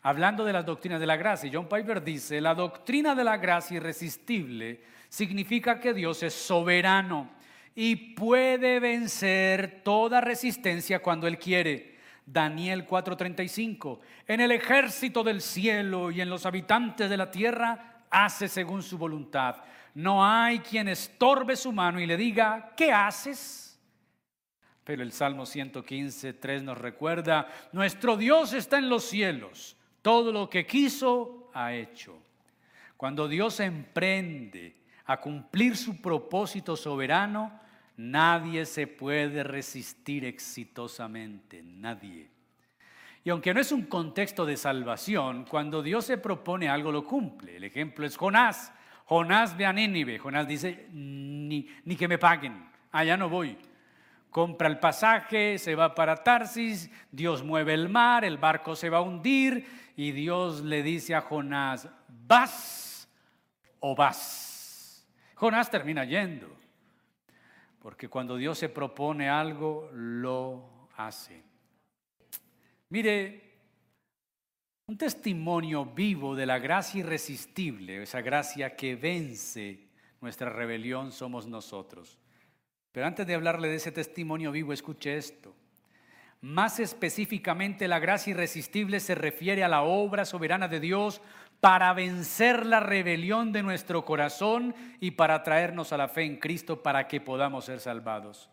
hablando 0.02 0.44
de 0.44 0.52
las 0.52 0.64
doctrinas 0.64 0.98
de 0.98 1.06
la 1.06 1.16
gracia. 1.16 1.50
John 1.52 1.68
Piper 1.68 2.02
dice, 2.02 2.40
la 2.40 2.54
doctrina 2.54 3.14
de 3.14 3.24
la 3.24 3.36
gracia 3.36 3.76
irresistible 3.76 4.80
significa 5.08 5.78
que 5.78 5.92
Dios 5.92 6.22
es 6.22 6.32
soberano 6.32 7.30
y 7.74 8.14
puede 8.14 8.80
vencer 8.80 9.82
toda 9.84 10.22
resistencia 10.22 11.00
cuando 11.00 11.26
Él 11.26 11.38
quiere. 11.38 11.96
Daniel 12.24 12.86
4:35, 12.86 14.00
en 14.26 14.40
el 14.40 14.50
ejército 14.50 15.22
del 15.22 15.40
cielo 15.40 16.10
y 16.10 16.20
en 16.20 16.30
los 16.30 16.44
habitantes 16.44 17.08
de 17.08 17.16
la 17.16 17.30
tierra 17.30 17.95
hace 18.24 18.48
según 18.48 18.82
su 18.82 18.96
voluntad. 18.96 19.56
No 19.94 20.24
hay 20.24 20.60
quien 20.60 20.88
estorbe 20.88 21.54
su 21.54 21.72
mano 21.72 22.00
y 22.00 22.06
le 22.06 22.16
diga, 22.16 22.72
¿qué 22.76 22.92
haces? 22.92 23.78
Pero 24.84 25.02
el 25.02 25.12
Salmo 25.12 25.44
115, 25.44 26.32
3 26.34 26.62
nos 26.62 26.78
recuerda, 26.78 27.48
nuestro 27.72 28.16
Dios 28.16 28.52
está 28.52 28.78
en 28.78 28.88
los 28.88 29.04
cielos, 29.04 29.76
todo 30.00 30.32
lo 30.32 30.48
que 30.48 30.66
quiso 30.66 31.50
ha 31.52 31.74
hecho. 31.74 32.16
Cuando 32.96 33.28
Dios 33.28 33.60
emprende 33.60 34.84
a 35.04 35.20
cumplir 35.20 35.76
su 35.76 36.00
propósito 36.00 36.76
soberano, 36.76 37.60
nadie 37.96 38.64
se 38.64 38.86
puede 38.86 39.42
resistir 39.42 40.24
exitosamente, 40.24 41.62
nadie. 41.62 42.30
Y 43.26 43.30
aunque 43.30 43.52
no 43.52 43.60
es 43.60 43.72
un 43.72 43.86
contexto 43.86 44.46
de 44.46 44.56
salvación, 44.56 45.46
cuando 45.50 45.82
Dios 45.82 46.04
se 46.04 46.16
propone 46.16 46.68
algo 46.68 46.92
lo 46.92 47.04
cumple. 47.04 47.56
El 47.56 47.64
ejemplo 47.64 48.06
es 48.06 48.16
Jonás. 48.16 48.72
Jonás 49.06 49.56
ve 49.56 49.66
a 49.66 49.72
Nínive. 49.72 50.20
Jonás 50.20 50.46
dice, 50.46 50.86
ni, 50.92 51.68
ni 51.84 51.96
que 51.96 52.06
me 52.06 52.18
paguen, 52.18 52.70
allá 52.92 53.16
no 53.16 53.28
voy 53.28 53.58
compra 54.30 54.68
el 54.68 54.78
pasaje, 54.78 55.56
se 55.56 55.74
va 55.74 55.94
para 55.94 56.22
Tarsis, 56.22 56.90
Dios 57.10 57.42
mueve 57.42 57.72
el 57.72 57.88
mar, 57.88 58.22
el 58.22 58.36
barco 58.36 58.76
se 58.76 58.90
va 58.90 58.98
a 58.98 59.00
hundir 59.00 59.66
y 59.96 60.12
Dios 60.12 60.60
le 60.60 60.82
dice 60.82 61.14
a 61.14 61.22
Jonás, 61.22 61.88
¿vas 62.06 63.08
o 63.80 63.96
vas? 63.96 65.08
Jonás 65.36 65.70
termina 65.70 66.04
yendo, 66.04 66.54
porque 67.78 68.10
cuando 68.10 68.36
Dios 68.36 68.58
se 68.58 68.68
propone 68.68 69.30
algo, 69.30 69.88
lo 69.94 70.88
hace. 70.98 71.45
Mire, 72.88 73.42
un 74.86 74.96
testimonio 74.96 75.84
vivo 75.84 76.36
de 76.36 76.46
la 76.46 76.60
gracia 76.60 77.00
irresistible, 77.00 78.02
esa 78.02 78.20
gracia 78.20 78.76
que 78.76 78.94
vence 78.94 79.88
nuestra 80.20 80.50
rebelión, 80.50 81.10
somos 81.10 81.48
nosotros. 81.48 82.18
Pero 82.92 83.06
antes 83.06 83.26
de 83.26 83.34
hablarle 83.34 83.68
de 83.68 83.76
ese 83.76 83.92
testimonio 83.92 84.52
vivo, 84.52 84.72
escuche 84.72 85.16
esto. 85.16 85.54
Más 86.40 86.78
específicamente, 86.78 87.88
la 87.88 87.98
gracia 87.98 88.30
irresistible 88.30 89.00
se 89.00 89.16
refiere 89.16 89.64
a 89.64 89.68
la 89.68 89.82
obra 89.82 90.24
soberana 90.24 90.68
de 90.68 90.80
Dios 90.80 91.20
para 91.60 91.92
vencer 91.92 92.64
la 92.64 92.78
rebelión 92.78 93.50
de 93.50 93.62
nuestro 93.62 94.04
corazón 94.04 94.74
y 95.00 95.12
para 95.12 95.42
traernos 95.42 95.92
a 95.92 95.96
la 95.96 96.08
fe 96.08 96.22
en 96.22 96.36
Cristo 96.36 96.82
para 96.82 97.08
que 97.08 97.20
podamos 97.20 97.64
ser 97.64 97.80
salvados. 97.80 98.48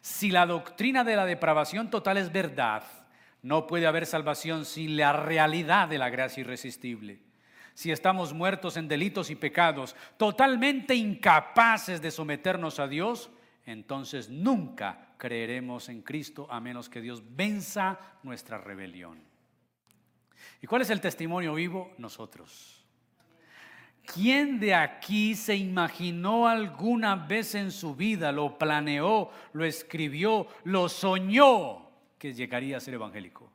Si 0.00 0.30
la 0.30 0.46
doctrina 0.46 1.02
de 1.02 1.16
la 1.16 1.26
depravación 1.26 1.90
total 1.90 2.18
es 2.18 2.30
verdad, 2.30 2.84
no 3.46 3.68
puede 3.68 3.86
haber 3.86 4.06
salvación 4.06 4.64
sin 4.64 4.96
la 4.96 5.12
realidad 5.12 5.86
de 5.86 5.98
la 5.98 6.10
gracia 6.10 6.40
irresistible. 6.40 7.20
Si 7.74 7.92
estamos 7.92 8.32
muertos 8.32 8.76
en 8.76 8.88
delitos 8.88 9.30
y 9.30 9.36
pecados, 9.36 9.94
totalmente 10.16 10.96
incapaces 10.96 12.02
de 12.02 12.10
someternos 12.10 12.80
a 12.80 12.88
Dios, 12.88 13.30
entonces 13.64 14.28
nunca 14.28 15.14
creeremos 15.16 15.88
en 15.88 16.02
Cristo 16.02 16.48
a 16.50 16.58
menos 16.58 16.88
que 16.88 17.00
Dios 17.00 17.22
venza 17.36 18.00
nuestra 18.24 18.58
rebelión. 18.58 19.22
¿Y 20.60 20.66
cuál 20.66 20.82
es 20.82 20.90
el 20.90 21.00
testimonio 21.00 21.54
vivo? 21.54 21.92
Nosotros. 21.98 22.84
¿Quién 24.12 24.58
de 24.58 24.74
aquí 24.74 25.36
se 25.36 25.54
imaginó 25.54 26.48
alguna 26.48 27.14
vez 27.14 27.54
en 27.54 27.70
su 27.70 27.94
vida, 27.94 28.32
lo 28.32 28.58
planeó, 28.58 29.30
lo 29.52 29.64
escribió, 29.64 30.48
lo 30.64 30.88
soñó 30.88 31.85
que 32.18 32.32
llegaría 32.32 32.76
a 32.76 32.80
ser 32.80 32.94
evangélico? 32.94 33.50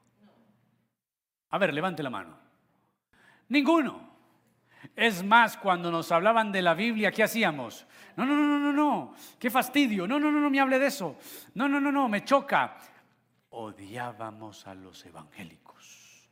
A 1.49 1.57
ver, 1.57 1.73
levante 1.73 2.03
la 2.03 2.09
mano. 2.09 2.37
Ninguno. 3.49 4.09
Es 4.95 5.23
más, 5.23 5.57
cuando 5.57 5.91
nos 5.91 6.11
hablaban 6.11 6.51
de 6.51 6.61
la 6.61 6.73
Biblia, 6.73 7.11
¿qué 7.11 7.23
hacíamos? 7.23 7.85
No, 8.15 8.25
no, 8.25 8.35
no, 8.35 8.59
no, 8.59 8.73
no, 8.73 9.13
qué 9.37 9.49
fastidio. 9.49 10.07
No, 10.07 10.19
no, 10.19 10.31
no, 10.31 10.39
no 10.39 10.49
me 10.49 10.59
hable 10.59 10.79
de 10.79 10.87
eso. 10.87 11.17
No, 11.53 11.67
no, 11.67 11.79
no, 11.79 11.91
no, 11.91 12.09
me 12.09 12.23
choca. 12.23 12.77
Odiábamos 13.49 14.65
a 14.67 14.73
los 14.73 15.05
evangélicos. 15.05 16.29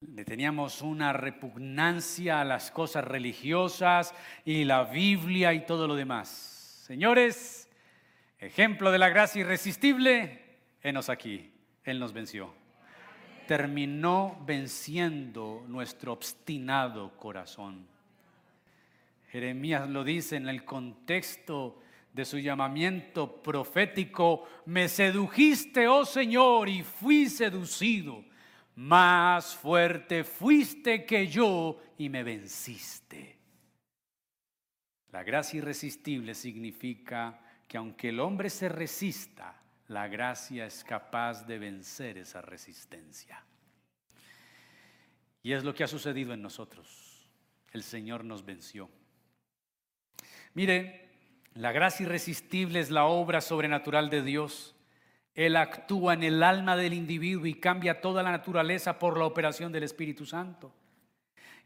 Le 0.00 0.24
teníamos 0.24 0.80
una 0.80 1.12
repugnancia 1.12 2.40
a 2.40 2.44
las 2.44 2.70
cosas 2.70 3.04
religiosas 3.04 4.14
y 4.46 4.64
la 4.64 4.84
Biblia 4.84 5.52
y 5.52 5.66
todo 5.66 5.86
lo 5.86 5.94
demás. 5.94 6.28
Señores, 6.86 7.68
ejemplo 8.38 8.90
de 8.90 8.98
la 8.98 9.10
gracia 9.10 9.40
irresistible, 9.40 10.39
enos 10.82 11.08
aquí. 11.08 11.52
Él 11.84 11.98
nos 11.98 12.12
venció 12.12 12.52
terminó 13.50 14.40
venciendo 14.46 15.64
nuestro 15.66 16.12
obstinado 16.12 17.16
corazón. 17.16 17.84
Jeremías 19.32 19.88
lo 19.88 20.04
dice 20.04 20.36
en 20.36 20.48
el 20.48 20.64
contexto 20.64 21.82
de 22.12 22.24
su 22.24 22.38
llamamiento 22.38 23.42
profético, 23.42 24.46
me 24.66 24.88
sedujiste, 24.88 25.88
oh 25.88 26.04
Señor, 26.04 26.68
y 26.68 26.84
fui 26.84 27.28
seducido. 27.28 28.24
Más 28.76 29.56
fuerte 29.56 30.22
fuiste 30.22 31.04
que 31.04 31.26
yo 31.26 31.82
y 31.98 32.08
me 32.08 32.22
venciste. 32.22 33.36
La 35.10 35.24
gracia 35.24 35.58
irresistible 35.58 36.36
significa 36.36 37.40
que 37.66 37.78
aunque 37.78 38.10
el 38.10 38.20
hombre 38.20 38.48
se 38.48 38.68
resista, 38.68 39.59
la 39.90 40.06
gracia 40.06 40.66
es 40.66 40.84
capaz 40.84 41.44
de 41.48 41.58
vencer 41.58 42.16
esa 42.16 42.40
resistencia. 42.40 43.42
Y 45.42 45.52
es 45.52 45.64
lo 45.64 45.74
que 45.74 45.82
ha 45.82 45.88
sucedido 45.88 46.32
en 46.32 46.42
nosotros. 46.42 47.28
El 47.72 47.82
Señor 47.82 48.24
nos 48.24 48.44
venció. 48.44 48.88
Mire, 50.54 51.08
la 51.54 51.72
gracia 51.72 52.06
irresistible 52.06 52.78
es 52.78 52.92
la 52.92 53.06
obra 53.06 53.40
sobrenatural 53.40 54.10
de 54.10 54.22
Dios. 54.22 54.76
Él 55.34 55.56
actúa 55.56 56.14
en 56.14 56.22
el 56.22 56.44
alma 56.44 56.76
del 56.76 56.92
individuo 56.92 57.46
y 57.46 57.54
cambia 57.54 58.00
toda 58.00 58.22
la 58.22 58.30
naturaleza 58.30 58.96
por 58.96 59.18
la 59.18 59.24
operación 59.24 59.72
del 59.72 59.82
Espíritu 59.82 60.24
Santo. 60.24 60.72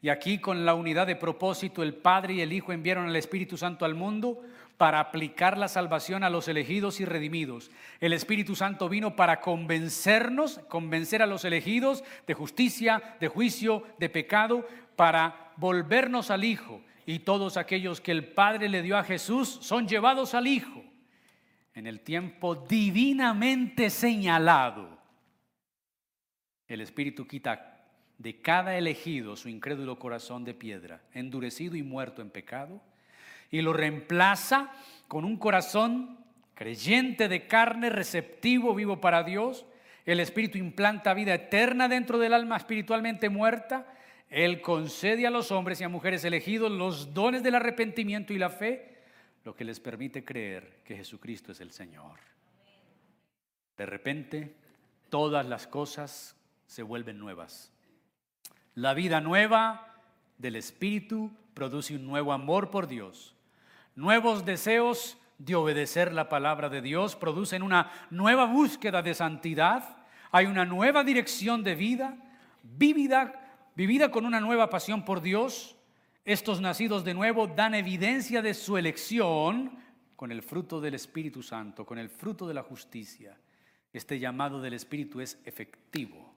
Y 0.01 0.09
aquí 0.09 0.39
con 0.39 0.65
la 0.65 0.73
unidad 0.73 1.07
de 1.07 1.17
propósito, 1.17 1.83
el 1.83 1.95
Padre 1.95 2.35
y 2.35 2.41
el 2.41 2.55
Hijo 2.55 2.73
enviaron 2.73 3.07
al 3.07 3.17
Espíritu 3.17 3.59
Santo 3.59 3.85
al 3.85 3.95
mundo 3.95 4.43
para 4.77 5.01
aplicar 5.01 5.57
la 5.57 5.69
salvación 5.69 6.25
a 6.25 6.31
los 6.31 6.49
elegidos 6.49 7.01
y 7.01 7.05
redimidos. 7.05 7.71
El 8.01 8.13
Espíritu 8.13 8.57
Santo 8.57 8.89
vino 8.89 9.17
para 9.17 9.41
convencernos, 9.41 10.59
convencer 10.69 11.23
a 11.23 11.27
los 11.27 11.45
elegidos 11.45 12.03
de 12.27 12.35
justicia, 12.35 13.17
de 13.21 13.29
juicio, 13.29 13.85
de 13.99 14.09
pecado, 14.09 14.67
para 14.97 15.53
volvernos 15.57 16.31
al 16.31 16.45
Hijo. 16.45 16.83
Y 17.07 17.21
todos 17.21 17.57
aquellos 17.57 18.01
que 18.01 18.13
el 18.13 18.27
Padre 18.27 18.69
le 18.69 18.83
dio 18.83 18.97
a 18.97 19.05
Jesús 19.05 19.59
son 19.61 19.87
llevados 19.87 20.35
al 20.35 20.47
Hijo 20.47 20.83
en 21.75 21.87
el 21.87 22.01
tiempo 22.01 22.55
divinamente 22.55 23.91
señalado. 23.91 24.97
El 26.69 26.81
Espíritu 26.81 27.27
quita 27.27 27.85
de 28.17 28.41
cada 28.41 28.79
elegido 28.79 29.37
su 29.37 29.49
incrédulo 29.49 29.99
corazón 29.99 30.45
de 30.45 30.55
piedra, 30.55 31.03
endurecido 31.13 31.77
y 31.77 31.83
muerto 31.83 32.23
en 32.23 32.31
pecado, 32.31 32.81
y 33.55 33.63
lo 33.63 33.73
reemplaza 33.73 34.73
con 35.07 35.25
un 35.25 35.37
corazón 35.37 36.19
creyente 36.55 37.29
de 37.29 37.47
carne, 37.47 37.89
receptivo, 37.89 38.75
vivo 38.75 39.01
para 39.01 39.23
Dios. 39.23 39.65
El 40.05 40.19
Espíritu 40.19 40.59
implanta 40.59 41.15
vida 41.15 41.35
eterna 41.35 41.87
dentro 41.87 42.19
del 42.19 42.35
alma 42.35 42.57
espiritualmente 42.57 43.29
muerta. 43.29 43.87
Él 44.29 44.61
concede 44.61 45.25
a 45.25 45.31
los 45.31 45.53
hombres 45.53 45.81
y 45.81 45.85
a 45.85 45.89
mujeres 45.89 46.25
elegidos 46.25 46.73
los 46.73 47.15
dones 47.15 47.45
del 47.45 47.55
arrepentimiento 47.55 48.33
y 48.33 48.39
la 48.39 48.51
fe, 48.51 48.99
lo 49.45 49.55
que 49.55 49.65
les 49.65 49.79
permite 49.79 50.25
creer 50.25 50.81
que 50.85 50.97
Jesucristo 50.97 51.53
es 51.53 51.61
el 51.61 51.71
Señor. 51.71 52.19
De 53.77 53.87
repente, 53.87 54.53
todas 55.11 55.47
las 55.47 55.69
cosas 55.69 56.35
se 56.67 56.83
vuelven 56.83 57.21
nuevas. 57.21 57.71
La 58.75 58.95
vida 58.95 59.21
nueva 59.21 59.95
del 60.39 60.57
Espíritu 60.57 61.31
produce 61.55 61.95
un 61.95 62.05
nuevo 62.05 62.33
amor 62.33 62.73
por 62.73 62.89
Dios. 62.89 63.34
Nuevos 63.95 64.45
deseos 64.45 65.19
de 65.39 65.55
obedecer 65.55 66.13
la 66.13 66.29
palabra 66.29 66.69
de 66.69 66.83
Dios 66.83 67.17
producen 67.17 67.63
una 67.63 67.91
nueva 68.11 68.45
búsqueda 68.47 69.03
de 69.03 69.15
santidad. 69.15 69.97
Hay 70.31 70.47
una 70.47 70.65
nueva 70.65 71.05
dirección 71.05 71.63
de 71.63 71.75
vida, 71.75 72.17
vivida, 72.63 74.11
con 74.11 74.27
una 74.27 74.41
nueva 74.41 74.71
pasión 74.71 75.05
por 75.05 75.21
Dios. 75.21 75.77
Estos 76.25 76.61
nacidos 76.61 77.05
de 77.05 77.15
nuevo 77.15 77.47
dan 77.47 77.75
evidencia 77.75 78.43
de 78.43 78.55
su 78.55 78.77
elección 78.77 79.79
con 80.17 80.33
el 80.33 80.43
fruto 80.43 80.81
del 80.81 80.95
Espíritu 80.95 81.43
Santo, 81.43 81.85
con 81.85 81.99
el 81.99 82.09
fruto 82.09 82.47
de 82.49 82.55
la 82.55 82.63
justicia. 82.63 83.39
Este 83.93 84.19
llamado 84.19 84.61
del 84.61 84.75
Espíritu 84.75 85.21
es 85.21 85.39
efectivo 85.45 86.35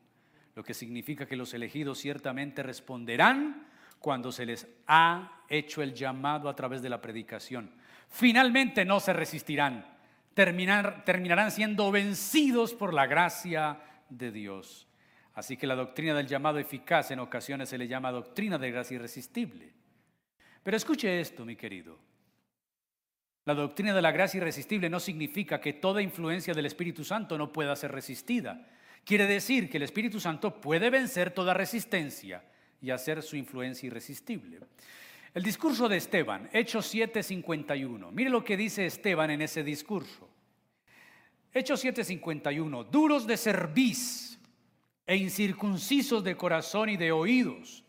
lo 0.58 0.64
que 0.64 0.74
significa 0.74 1.28
que 1.28 1.36
los 1.36 1.54
elegidos 1.54 2.00
ciertamente 2.00 2.64
responderán 2.64 3.68
cuando 4.00 4.32
se 4.32 4.46
les 4.46 4.68
ha 4.88 5.44
hecho 5.50 5.82
el 5.82 5.94
llamado 5.94 6.50
a 6.50 6.56
través 6.56 6.82
de 6.82 6.90
la 6.90 7.02
predicación. 7.02 7.72
Finalmente 8.10 8.86
no 8.86 9.00
se 9.00 9.14
resistirán, 9.14 9.86
terminarán 10.34 11.52
siendo 11.52 11.92
vencidos 11.92 12.74
por 12.74 12.94
la 12.94 13.08
gracia 13.08 13.80
de 14.10 14.32
Dios. 14.32 14.88
Así 15.34 15.56
que 15.58 15.68
la 15.68 15.76
doctrina 15.76 16.14
del 16.16 16.28
llamado 16.28 16.58
eficaz 16.58 17.12
en 17.12 17.20
ocasiones 17.20 17.70
se 17.70 17.78
le 17.78 17.88
llama 17.88 18.12
doctrina 18.12 18.58
de 18.58 18.72
gracia 18.72 18.96
irresistible. 18.96 19.72
Pero 20.64 20.78
escuche 20.78 21.20
esto, 21.20 21.46
mi 21.46 21.56
querido. 21.56 21.98
La 23.46 23.54
doctrina 23.54 23.94
de 23.94 24.02
la 24.02 24.12
gracia 24.12 24.40
irresistible 24.40 24.90
no 24.90 25.00
significa 25.00 25.62
que 25.62 25.74
toda 25.74 26.02
influencia 26.02 26.54
del 26.54 26.66
Espíritu 26.66 27.04
Santo 27.04 27.38
no 27.38 27.54
pueda 27.54 27.76
ser 27.76 27.92
resistida. 27.92 28.68
Quiere 29.06 29.26
decir 29.26 29.70
que 29.70 29.78
el 29.78 29.84
Espíritu 29.84 30.20
Santo 30.20 30.60
puede 30.60 30.90
vencer 30.90 31.32
toda 31.32 31.54
resistencia 31.54 32.44
y 32.82 32.92
hacer 32.92 33.22
su 33.22 33.36
influencia 33.36 33.88
irresistible. 33.88 34.60
El 35.34 35.44
discurso 35.44 35.88
de 35.88 35.98
Esteban, 35.98 36.50
Hechos 36.52 36.94
7:51. 36.94 38.12
Mire 38.12 38.30
lo 38.30 38.44
que 38.44 38.58
dice 38.58 38.86
Esteban 38.86 39.30
en 39.32 39.42
ese 39.42 39.64
discurso. 39.64 40.28
Hechos 41.54 41.84
7:51. 41.84 42.84
Duros 42.84 43.28
de 43.28 43.38
cerviz 43.38 44.40
e 45.06 45.16
incircuncisos 45.16 46.24
de 46.24 46.36
corazón 46.36 46.90
y 46.90 46.98
de 46.98 47.12
oídos. 47.12 47.84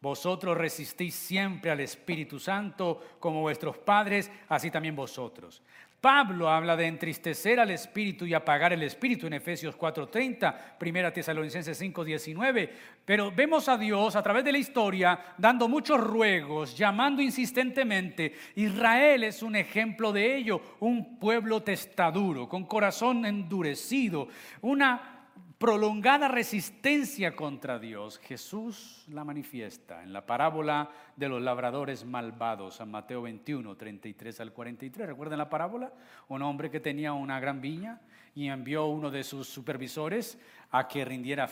Vosotros 0.00 0.56
resistís 0.56 1.14
siempre 1.14 1.70
al 1.70 1.80
Espíritu 1.80 2.38
Santo 2.38 3.16
como 3.20 3.42
vuestros 3.42 3.76
padres, 3.78 4.30
así 4.48 4.70
también 4.70 4.96
vosotros. 4.96 5.62
Pablo 6.00 6.48
habla 6.48 6.76
de 6.76 6.86
entristecer 6.86 7.60
al 7.60 7.70
espíritu 7.70 8.24
y 8.24 8.32
apagar 8.32 8.72
el 8.72 8.82
espíritu 8.82 9.26
en 9.26 9.34
Efesios 9.34 9.76
4:30, 9.76 10.78
Primera 10.78 11.12
Tesalonicenses 11.12 11.78
5:19, 11.78 12.70
pero 13.04 13.30
vemos 13.30 13.68
a 13.68 13.76
Dios 13.76 14.16
a 14.16 14.22
través 14.22 14.42
de 14.42 14.52
la 14.52 14.58
historia 14.58 15.34
dando 15.36 15.68
muchos 15.68 16.00
ruegos, 16.00 16.76
llamando 16.76 17.20
insistentemente. 17.20 18.32
Israel 18.54 19.24
es 19.24 19.42
un 19.42 19.56
ejemplo 19.56 20.10
de 20.10 20.36
ello, 20.36 20.62
un 20.80 21.18
pueblo 21.18 21.62
testaduro, 21.62 22.48
con 22.48 22.64
corazón 22.64 23.26
endurecido, 23.26 24.28
una 24.62 25.19
prolongada 25.60 26.26
resistencia 26.26 27.36
contra 27.36 27.78
Dios, 27.78 28.18
Jesús 28.20 29.04
la 29.08 29.24
manifiesta 29.24 30.02
en 30.02 30.10
la 30.10 30.24
parábola 30.24 30.88
de 31.16 31.28
los 31.28 31.42
labradores 31.42 32.06
malvados, 32.06 32.76
San 32.76 32.90
Mateo 32.90 33.20
21, 33.20 33.76
33 33.76 34.40
al 34.40 34.54
43. 34.54 35.08
¿Recuerdan 35.08 35.36
la 35.36 35.50
parábola? 35.50 35.92
Un 36.28 36.40
hombre 36.40 36.70
que 36.70 36.80
tenía 36.80 37.12
una 37.12 37.38
gran 37.40 37.60
viña 37.60 38.00
y 38.34 38.48
envió 38.48 38.86
uno 38.86 39.10
de 39.10 39.22
sus 39.22 39.48
supervisores 39.48 40.38
a 40.70 40.88
que 40.88 41.04
rindiera 41.04 41.46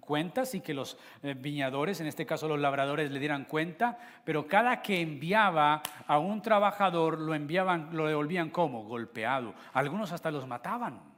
cuentas 0.00 0.56
y 0.56 0.60
que 0.60 0.74
los 0.74 0.98
eh, 1.22 1.36
viñadores, 1.38 2.00
en 2.00 2.08
este 2.08 2.26
caso 2.26 2.48
los 2.48 2.58
labradores, 2.58 3.12
le 3.12 3.20
dieran 3.20 3.44
cuenta, 3.44 3.96
pero 4.24 4.48
cada 4.48 4.82
que 4.82 5.00
enviaba 5.00 5.80
a 6.08 6.18
un 6.18 6.42
trabajador 6.42 7.20
lo 7.20 7.36
enviaban, 7.36 7.90
lo 7.92 8.08
devolvían 8.08 8.50
como 8.50 8.82
golpeado. 8.82 9.54
Algunos 9.74 10.10
hasta 10.10 10.32
los 10.32 10.44
mataban. 10.44 11.13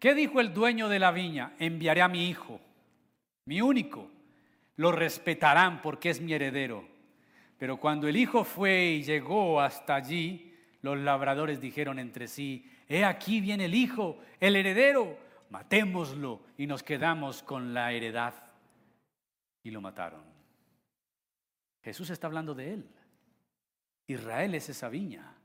¿Qué 0.00 0.14
dijo 0.14 0.40
el 0.40 0.54
dueño 0.54 0.88
de 0.88 0.98
la 0.98 1.12
viña? 1.12 1.52
Enviaré 1.58 2.00
a 2.00 2.08
mi 2.08 2.28
hijo, 2.28 2.58
mi 3.44 3.60
único. 3.60 4.10
Lo 4.76 4.92
respetarán 4.92 5.82
porque 5.82 6.08
es 6.08 6.22
mi 6.22 6.32
heredero. 6.32 6.88
Pero 7.58 7.76
cuando 7.76 8.08
el 8.08 8.16
hijo 8.16 8.42
fue 8.42 8.86
y 8.86 9.02
llegó 9.02 9.60
hasta 9.60 9.94
allí, 9.94 10.56
los 10.80 10.98
labradores 10.98 11.60
dijeron 11.60 11.98
entre 11.98 12.26
sí, 12.28 12.64
he 12.88 13.04
aquí 13.04 13.42
viene 13.42 13.66
el 13.66 13.74
hijo, 13.74 14.18
el 14.40 14.56
heredero, 14.56 15.18
matémoslo 15.50 16.40
y 16.56 16.66
nos 16.66 16.82
quedamos 16.82 17.42
con 17.42 17.74
la 17.74 17.92
heredad. 17.92 18.32
Y 19.62 19.70
lo 19.70 19.82
mataron. 19.82 20.22
Jesús 21.82 22.08
está 22.08 22.26
hablando 22.26 22.54
de 22.54 22.72
él. 22.72 22.90
Israel 24.06 24.54
es 24.54 24.70
esa 24.70 24.88
viña. 24.88 25.36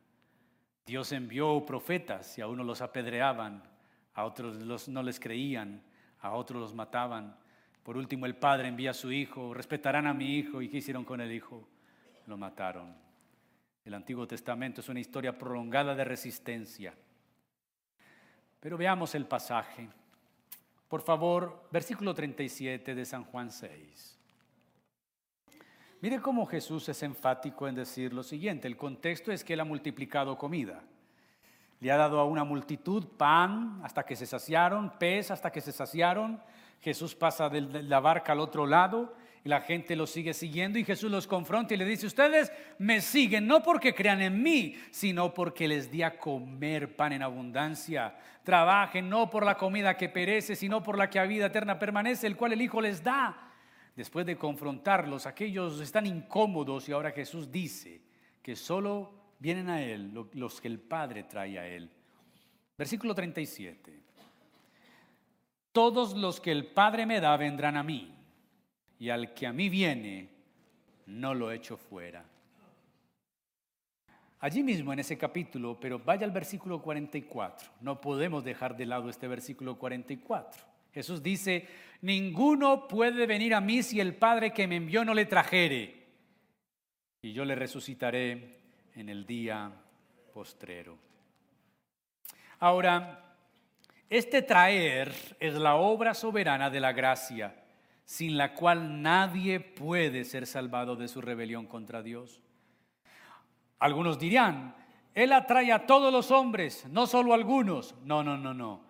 Dios 0.85 1.11
envió 1.11 1.65
profetas 1.65 2.37
y 2.37 2.41
a 2.41 2.47
unos 2.47 2.65
los 2.65 2.81
apedreaban, 2.81 3.74
a 4.15 4.23
otros 4.23 4.87
no 4.87 5.03
les 5.03 5.19
creían, 5.19 5.81
a 6.21 6.31
otros 6.31 6.59
los 6.59 6.73
mataban. 6.73 7.37
Por 7.83 7.97
último, 7.97 8.25
el 8.25 8.35
padre 8.35 8.69
envía 8.69 8.91
a 8.91 8.95
su 8.95 9.11
hijo, 9.11 9.53
respetarán 9.53 10.07
a 10.07 10.13
mi 10.13 10.37
hijo. 10.37 10.61
¿Y 10.61 10.69
qué 10.69 10.77
hicieron 10.77 11.05
con 11.05 11.21
el 11.21 11.31
hijo? 11.31 11.67
Lo 12.25 12.37
mataron. 12.37 12.95
El 13.83 13.93
Antiguo 13.93 14.25
Testamento 14.25 14.81
es 14.81 14.89
una 14.89 15.01
historia 15.01 15.37
prolongada 15.37 15.93
de 15.93 16.03
resistencia. 16.03 16.95
Pero 18.59 18.77
veamos 18.77 19.13
el 19.13 19.27
pasaje. 19.27 19.87
Por 20.87 21.01
favor, 21.01 21.67
versículo 21.71 22.15
37 22.15 22.95
de 22.95 23.05
San 23.05 23.25
Juan 23.25 23.51
6. 23.51 24.19
Mire 26.01 26.21
cómo 26.21 26.45
Jesús 26.45 26.87
es 26.89 27.03
enfático 27.03 27.67
en 27.67 27.75
decir 27.75 28.13
lo 28.13 28.23
siguiente. 28.23 28.67
El 28.67 28.77
contexto 28.77 29.31
es 29.31 29.43
que 29.43 29.53
él 29.53 29.59
ha 29.59 29.65
multiplicado 29.65 30.37
comida. 30.37 30.83
Le 31.85 31.91
ha 31.91 31.97
dado 31.97 32.19
a 32.19 32.25
una 32.25 32.43
multitud 32.43 33.05
pan 33.15 33.79
hasta 33.83 34.03
que 34.03 34.15
se 34.15 34.25
saciaron, 34.25 34.89
pez 34.97 35.29
hasta 35.29 35.51
que 35.51 35.61
se 35.61 35.71
saciaron. 35.71 36.41
Jesús 36.81 37.13
pasa 37.13 37.47
de 37.47 37.61
la 37.83 37.99
barca 37.99 38.31
al 38.31 38.39
otro 38.39 38.65
lado 38.65 39.13
y 39.43 39.49
la 39.49 39.61
gente 39.61 39.95
lo 39.95 40.07
sigue 40.07 40.33
siguiendo 40.33 40.79
y 40.79 40.83
Jesús 40.83 41.11
los 41.11 41.27
confronta 41.27 41.75
y 41.75 41.77
le 41.77 41.85
dice, 41.85 42.07
ustedes 42.07 42.51
me 42.79 43.01
siguen 43.01 43.45
no 43.45 43.61
porque 43.61 43.93
crean 43.93 44.23
en 44.23 44.41
mí, 44.41 44.75
sino 44.89 45.31
porque 45.31 45.67
les 45.67 45.91
di 45.91 46.01
a 46.01 46.17
comer 46.17 46.95
pan 46.95 47.13
en 47.13 47.21
abundancia. 47.21 48.15
Trabajen 48.43 49.07
no 49.07 49.29
por 49.29 49.45
la 49.45 49.55
comida 49.55 49.95
que 49.95 50.09
perece, 50.09 50.55
sino 50.55 50.81
por 50.81 50.97
la 50.97 51.07
que 51.07 51.19
a 51.19 51.25
vida 51.25 51.45
eterna 51.45 51.77
permanece, 51.77 52.25
el 52.25 52.35
cual 52.35 52.53
el 52.53 52.63
Hijo 52.63 52.81
les 52.81 53.03
da. 53.03 53.51
Después 53.95 54.25
de 54.25 54.37
confrontarlos, 54.37 55.27
aquellos 55.27 55.79
están 55.79 56.07
incómodos 56.07 56.89
y 56.89 56.93
ahora 56.93 57.11
Jesús 57.11 57.51
dice 57.51 58.01
que 58.41 58.55
solo 58.55 59.24
vienen 59.39 59.69
a 59.69 59.81
Él, 59.81 60.11
los 60.33 60.61
que 60.61 60.67
el 60.67 60.79
Padre 60.79 61.23
trae 61.23 61.59
a 61.59 61.67
Él. 61.67 61.89
Versículo 62.77 63.15
37. 63.15 63.99
Todos 65.71 66.15
los 66.15 66.39
que 66.39 66.51
el 66.51 66.67
Padre 66.67 67.05
me 67.05 67.19
da 67.19 67.35
vendrán 67.37 67.77
a 67.77 67.83
mí, 67.83 68.13
y 68.97 69.09
al 69.09 69.33
que 69.33 69.47
a 69.47 69.53
mí 69.53 69.69
viene, 69.69 70.29
no 71.07 71.33
lo 71.33 71.51
echo 71.51 71.77
fuera. 71.77 72.23
Allí 74.39 74.63
mismo 74.63 74.93
en 74.93 74.99
ese 74.99 75.17
capítulo, 75.17 75.79
pero 75.79 75.99
vaya 75.99 76.25
al 76.25 76.31
versículo 76.31 76.81
44. 76.81 77.69
No 77.81 77.99
podemos 77.99 78.43
dejar 78.43 78.77
de 78.77 78.85
lado 78.85 79.09
este 79.09 79.27
versículo 79.27 79.77
44. 79.77 80.63
Jesús 80.93 81.21
dice, 81.21 81.67
ninguno 82.01 82.87
puede 82.87 83.25
venir 83.25 83.53
a 83.53 83.59
mí 83.59 83.83
si 83.83 83.99
el 83.99 84.15
Padre 84.15 84.53
que 84.53 84.67
me 84.67 84.77
envió 84.77 85.03
no 85.03 85.13
le 85.13 85.25
trajere, 85.25 86.05
y 87.21 87.33
yo 87.33 87.43
le 87.43 87.55
resucitaré 87.55 88.64
en 88.95 89.09
el 89.09 89.25
día 89.25 89.71
postrero. 90.33 90.97
Ahora, 92.59 93.35
este 94.09 94.41
traer 94.41 95.13
es 95.39 95.55
la 95.55 95.75
obra 95.75 96.13
soberana 96.13 96.69
de 96.69 96.79
la 96.79 96.93
gracia, 96.93 97.55
sin 98.05 98.37
la 98.37 98.53
cual 98.53 99.01
nadie 99.01 99.59
puede 99.59 100.23
ser 100.23 100.45
salvado 100.45 100.95
de 100.95 101.07
su 101.07 101.21
rebelión 101.21 101.65
contra 101.65 102.01
Dios. 102.01 102.41
Algunos 103.79 104.19
dirán, 104.19 104.75
Él 105.13 105.33
atrae 105.33 105.71
a 105.71 105.85
todos 105.85 106.13
los 106.13 106.31
hombres, 106.31 106.85
no 106.89 107.07
solo 107.07 107.33
a 107.33 107.35
algunos. 107.35 107.95
No, 108.03 108.23
no, 108.23 108.37
no, 108.37 108.53
no. 108.53 108.85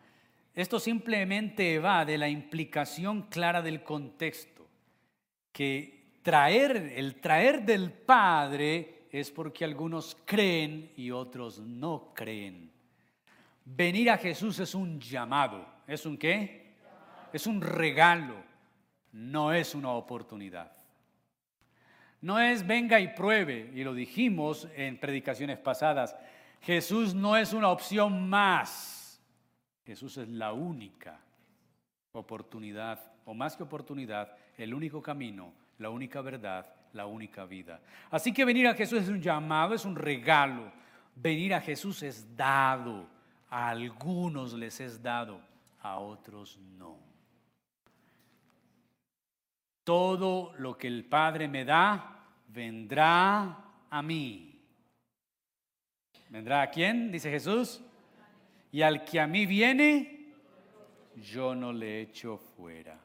Esto 0.54 0.80
simplemente 0.80 1.80
va 1.80 2.06
de 2.06 2.18
la 2.18 2.30
implicación 2.30 3.24
clara 3.24 3.62
del 3.62 3.84
contexto, 3.84 4.68
que 5.52 6.20
traer, 6.22 6.94
el 6.96 7.20
traer 7.20 7.64
del 7.64 7.92
Padre 7.92 8.95
es 9.20 9.32
porque 9.32 9.64
algunos 9.64 10.18
creen 10.26 10.92
y 10.98 11.10
otros 11.10 11.60
no 11.60 12.12
creen. 12.14 12.70
Venir 13.64 14.10
a 14.10 14.18
Jesús 14.18 14.60
es 14.60 14.76
un 14.76 15.00
llamado. 15.00 15.66
¿Es 15.88 16.06
un 16.06 16.18
qué? 16.18 16.74
Es 17.32 17.48
un 17.48 17.62
regalo, 17.62 18.36
no 19.14 19.54
es 19.54 19.74
una 19.74 19.92
oportunidad. 19.92 20.70
No 22.20 22.40
es 22.40 22.68
venga 22.68 23.00
y 23.00 23.10
pruebe, 23.10 23.72
y 23.74 23.86
lo 23.86 23.94
dijimos 23.94 24.68
en 24.76 25.00
predicaciones 25.00 25.60
pasadas, 25.60 26.14
Jesús 26.60 27.16
no 27.16 27.38
es 27.38 27.54
una 27.54 27.70
opción 27.70 28.28
más, 28.28 29.22
Jesús 29.86 30.18
es 30.18 30.28
la 30.28 30.52
única 30.52 31.22
oportunidad, 32.12 33.00
o 33.24 33.34
más 33.34 33.56
que 33.56 33.64
oportunidad, 33.64 34.36
el 34.58 34.74
único 34.74 35.02
camino, 35.02 35.54
la 35.78 35.90
única 35.90 36.22
verdad, 36.22 36.66
la 36.96 37.06
única 37.06 37.46
vida. 37.46 37.82
Así 38.10 38.34
que 38.34 38.46
venir 38.46 38.68
a 38.68 38.74
Jesús 38.74 39.04
es 39.04 39.10
un 39.10 39.22
llamado, 39.22 39.76
es 39.76 39.86
un 39.86 39.96
regalo. 39.96 40.72
Venir 41.16 41.54
a 41.54 41.62
Jesús 41.62 42.02
es 42.04 42.36
dado. 42.36 43.08
A 43.50 43.70
algunos 43.70 44.54
les 44.54 44.80
es 44.80 45.02
dado, 45.02 45.40
a 45.82 46.00
otros 46.00 46.58
no. 46.58 46.98
Todo 49.84 50.54
lo 50.58 50.76
que 50.76 50.88
el 50.88 51.06
Padre 51.06 51.48
me 51.48 51.64
da, 51.64 52.26
vendrá 52.48 53.64
a 53.90 54.02
mí. 54.02 54.60
¿Vendrá 56.30 56.64
a 56.64 56.70
quién? 56.72 57.12
Dice 57.12 57.30
Jesús. 57.30 57.82
Y 58.72 58.82
al 58.82 59.06
que 59.06 59.20
a 59.20 59.28
mí 59.28 59.46
viene, 59.46 60.34
yo 61.16 61.54
no 61.56 61.72
le 61.72 62.02
echo 62.02 62.38
fuera. 62.38 63.00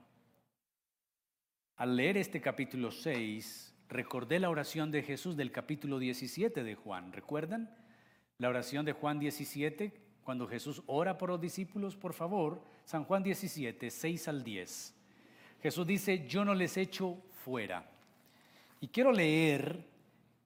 Al 1.77 1.97
leer 1.97 2.17
este 2.17 2.41
capítulo 2.41 2.91
6, 2.91 3.70
recordé 3.91 4.39
la 4.39 4.49
oración 4.49 4.91
de 4.91 5.03
Jesús 5.03 5.37
del 5.37 5.51
capítulo 5.51 5.99
17 5.99 6.63
de 6.63 6.75
Juan. 6.77 7.13
¿Recuerdan? 7.13 7.77
La 8.39 8.49
oración 8.49 8.87
de 8.87 8.93
Juan 8.93 9.19
17, 9.19 9.93
cuando 10.23 10.47
Jesús 10.47 10.83
ora 10.87 11.19
por 11.19 11.31
los 11.31 11.41
discípulos, 11.41 11.97
por 11.97 12.15
favor, 12.15 12.63
San 12.85 13.05
Juan 13.05 13.23
17, 13.23 13.91
6 13.91 14.29
al 14.29 14.45
10. 14.45 14.95
Jesús 15.63 15.87
dice, 15.87 16.27
yo 16.27 16.45
no 16.45 16.55
les 16.55 16.77
echo 16.77 17.19
fuera. 17.45 17.91
Y 18.81 18.89
quiero 18.89 19.13
leer 19.13 19.85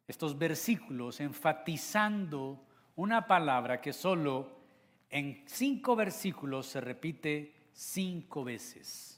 estos 0.08 0.36
versículos 0.36 1.20
enfatizando 1.20 2.64
una 2.96 3.26
palabra 3.26 3.80
que 3.80 3.92
solo 3.92 4.58
en 5.10 5.44
cinco 5.46 5.94
versículos 5.94 6.66
se 6.66 6.80
repite 6.80 7.54
cinco 7.72 8.42
veces. 8.42 9.13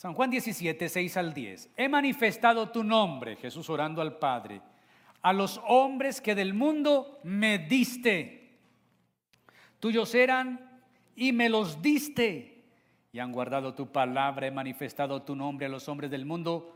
San 0.00 0.14
Juan 0.14 0.30
17, 0.30 0.88
6 0.88 1.16
al 1.18 1.34
10. 1.34 1.72
He 1.76 1.86
manifestado 1.86 2.70
tu 2.70 2.82
nombre, 2.82 3.36
Jesús 3.36 3.68
orando 3.68 4.00
al 4.00 4.16
Padre, 4.16 4.62
a 5.20 5.34
los 5.34 5.60
hombres 5.68 6.22
que 6.22 6.34
del 6.34 6.54
mundo 6.54 7.18
me 7.22 7.58
diste. 7.58 8.56
Tuyos 9.78 10.14
eran 10.14 10.80
y 11.14 11.32
me 11.32 11.50
los 11.50 11.82
diste. 11.82 12.64
Y 13.12 13.18
han 13.18 13.30
guardado 13.30 13.74
tu 13.74 13.92
palabra, 13.92 14.46
he 14.46 14.50
manifestado 14.50 15.20
tu 15.20 15.36
nombre 15.36 15.66
a 15.66 15.68
los 15.68 15.86
hombres 15.86 16.10
del 16.10 16.24
mundo 16.24 16.74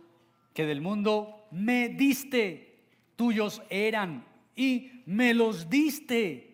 que 0.53 0.67
del 0.67 0.83
mundo 0.83 1.47
me 1.51 1.89
diste, 1.89 2.77
tuyos 3.17 3.63
eran 3.71 4.27
y 4.55 5.03
me 5.07 5.33
los 5.33 5.71
diste. 5.71 6.54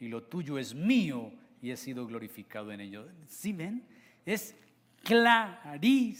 y 0.00 0.08
lo 0.08 0.22
tuyo 0.24 0.58
es 0.58 0.74
mío, 0.74 1.32
y 1.62 1.70
he 1.70 1.76
sido 1.76 2.06
glorificado 2.06 2.72
en 2.72 2.80
ello. 2.80 3.06
¿Sí 3.26 3.52
ven? 3.52 3.84
Es 4.24 4.54
clarísimo. 5.02 6.14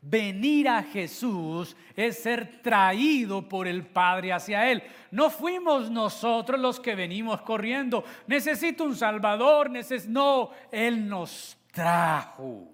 Venir 0.00 0.68
a 0.68 0.84
Jesús 0.84 1.76
es 1.96 2.22
ser 2.22 2.62
traído 2.62 3.48
por 3.48 3.66
el 3.66 3.84
Padre 3.84 4.32
hacia 4.32 4.70
Él. 4.70 4.82
No 5.10 5.28
fuimos 5.28 5.90
nosotros 5.90 6.60
los 6.60 6.78
que 6.78 6.94
venimos 6.94 7.42
corriendo. 7.42 8.04
Necesito 8.28 8.84
un 8.84 8.94
Salvador. 8.94 9.70
no, 10.06 10.50
Él 10.70 11.08
nos 11.08 11.58
trajo. 11.72 12.68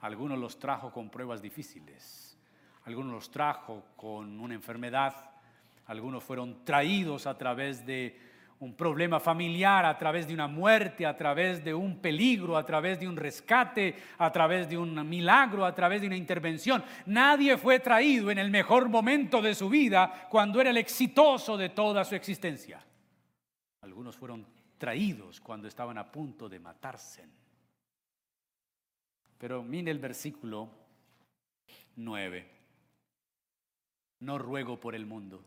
Algunos 0.00 0.38
los 0.38 0.58
trajo 0.58 0.92
con 0.92 1.10
pruebas 1.10 1.42
difíciles, 1.42 2.38
algunos 2.84 3.12
los 3.12 3.30
trajo 3.30 3.84
con 3.96 4.38
una 4.38 4.54
enfermedad, 4.54 5.12
algunos 5.86 6.22
fueron 6.22 6.64
traídos 6.64 7.26
a 7.26 7.36
través 7.36 7.84
de 7.84 8.27
un 8.60 8.74
problema 8.74 9.20
familiar, 9.20 9.84
a 9.84 9.96
través 9.96 10.26
de 10.26 10.34
una 10.34 10.48
muerte, 10.48 11.06
a 11.06 11.16
través 11.16 11.62
de 11.62 11.72
un 11.72 12.00
peligro, 12.00 12.56
a 12.56 12.66
través 12.66 12.98
de 12.98 13.06
un 13.06 13.16
rescate, 13.16 13.94
a 14.18 14.32
través 14.32 14.68
de 14.68 14.76
un 14.76 15.08
milagro, 15.08 15.64
a 15.64 15.74
través 15.74 16.00
de 16.00 16.08
una 16.08 16.16
intervención. 16.16 16.82
Nadie 17.06 17.56
fue 17.56 17.78
traído 17.78 18.30
en 18.30 18.38
el 18.38 18.50
mejor 18.50 18.88
momento 18.88 19.40
de 19.40 19.54
su 19.54 19.68
vida 19.68 20.26
cuando 20.28 20.60
era 20.60 20.70
el 20.70 20.76
exitoso 20.76 21.56
de 21.56 21.68
toda 21.68 22.04
su 22.04 22.16
existencia. 22.16 22.84
Algunos 23.82 24.16
fueron 24.16 24.44
traídos 24.76 25.40
cuando 25.40 25.68
estaban 25.68 25.96
a 25.98 26.10
punto 26.10 26.48
de 26.48 26.58
matarse. 26.58 27.24
Pero 29.38 29.62
mire 29.62 29.92
el 29.92 30.00
versículo 30.00 30.68
9. 31.94 32.58
No 34.20 34.36
ruego 34.36 34.80
por 34.80 34.96
el 34.96 35.06
mundo. 35.06 35.44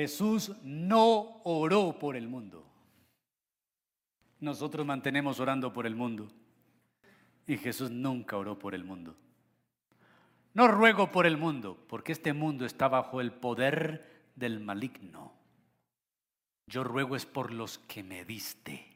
Jesús 0.00 0.52
no 0.62 1.42
oró 1.44 1.98
por 1.98 2.16
el 2.16 2.26
mundo. 2.26 2.66
Nosotros 4.38 4.86
mantenemos 4.86 5.38
orando 5.40 5.74
por 5.74 5.86
el 5.86 5.94
mundo. 5.94 6.32
Y 7.46 7.58
Jesús 7.58 7.90
nunca 7.90 8.38
oró 8.38 8.58
por 8.58 8.74
el 8.74 8.82
mundo. 8.82 9.14
No 10.54 10.68
ruego 10.68 11.12
por 11.12 11.26
el 11.26 11.36
mundo, 11.36 11.76
porque 11.86 12.12
este 12.12 12.32
mundo 12.32 12.64
está 12.64 12.88
bajo 12.88 13.20
el 13.20 13.30
poder 13.30 14.30
del 14.36 14.60
maligno. 14.60 15.34
Yo 16.66 16.82
ruego 16.82 17.14
es 17.14 17.26
por 17.26 17.52
los 17.52 17.76
que 17.80 18.02
me 18.02 18.24
diste. 18.24 18.86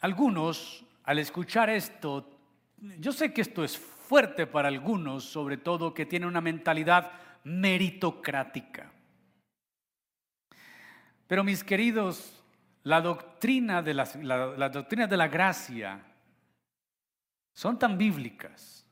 Algunos, 0.00 0.82
al 1.04 1.18
escuchar 1.18 1.68
esto, 1.68 2.30
yo 2.98 3.12
sé 3.12 3.34
que 3.34 3.42
esto 3.42 3.64
es 3.64 3.76
fuerte 4.10 4.48
para 4.48 4.66
algunos, 4.66 5.22
sobre 5.22 5.56
todo 5.56 5.94
que 5.94 6.04
tienen 6.04 6.28
una 6.28 6.40
mentalidad 6.40 7.12
meritocrática. 7.44 8.90
Pero 11.28 11.44
mis 11.44 11.62
queridos, 11.62 12.42
la 12.82 13.00
doctrina 13.00 13.82
de 13.82 13.94
la, 13.94 14.68
doctrina 14.68 15.06
de 15.06 15.16
la 15.16 15.28
gracia 15.28 16.04
son 17.52 17.78
tan 17.78 17.96
bíblicas 17.96 18.84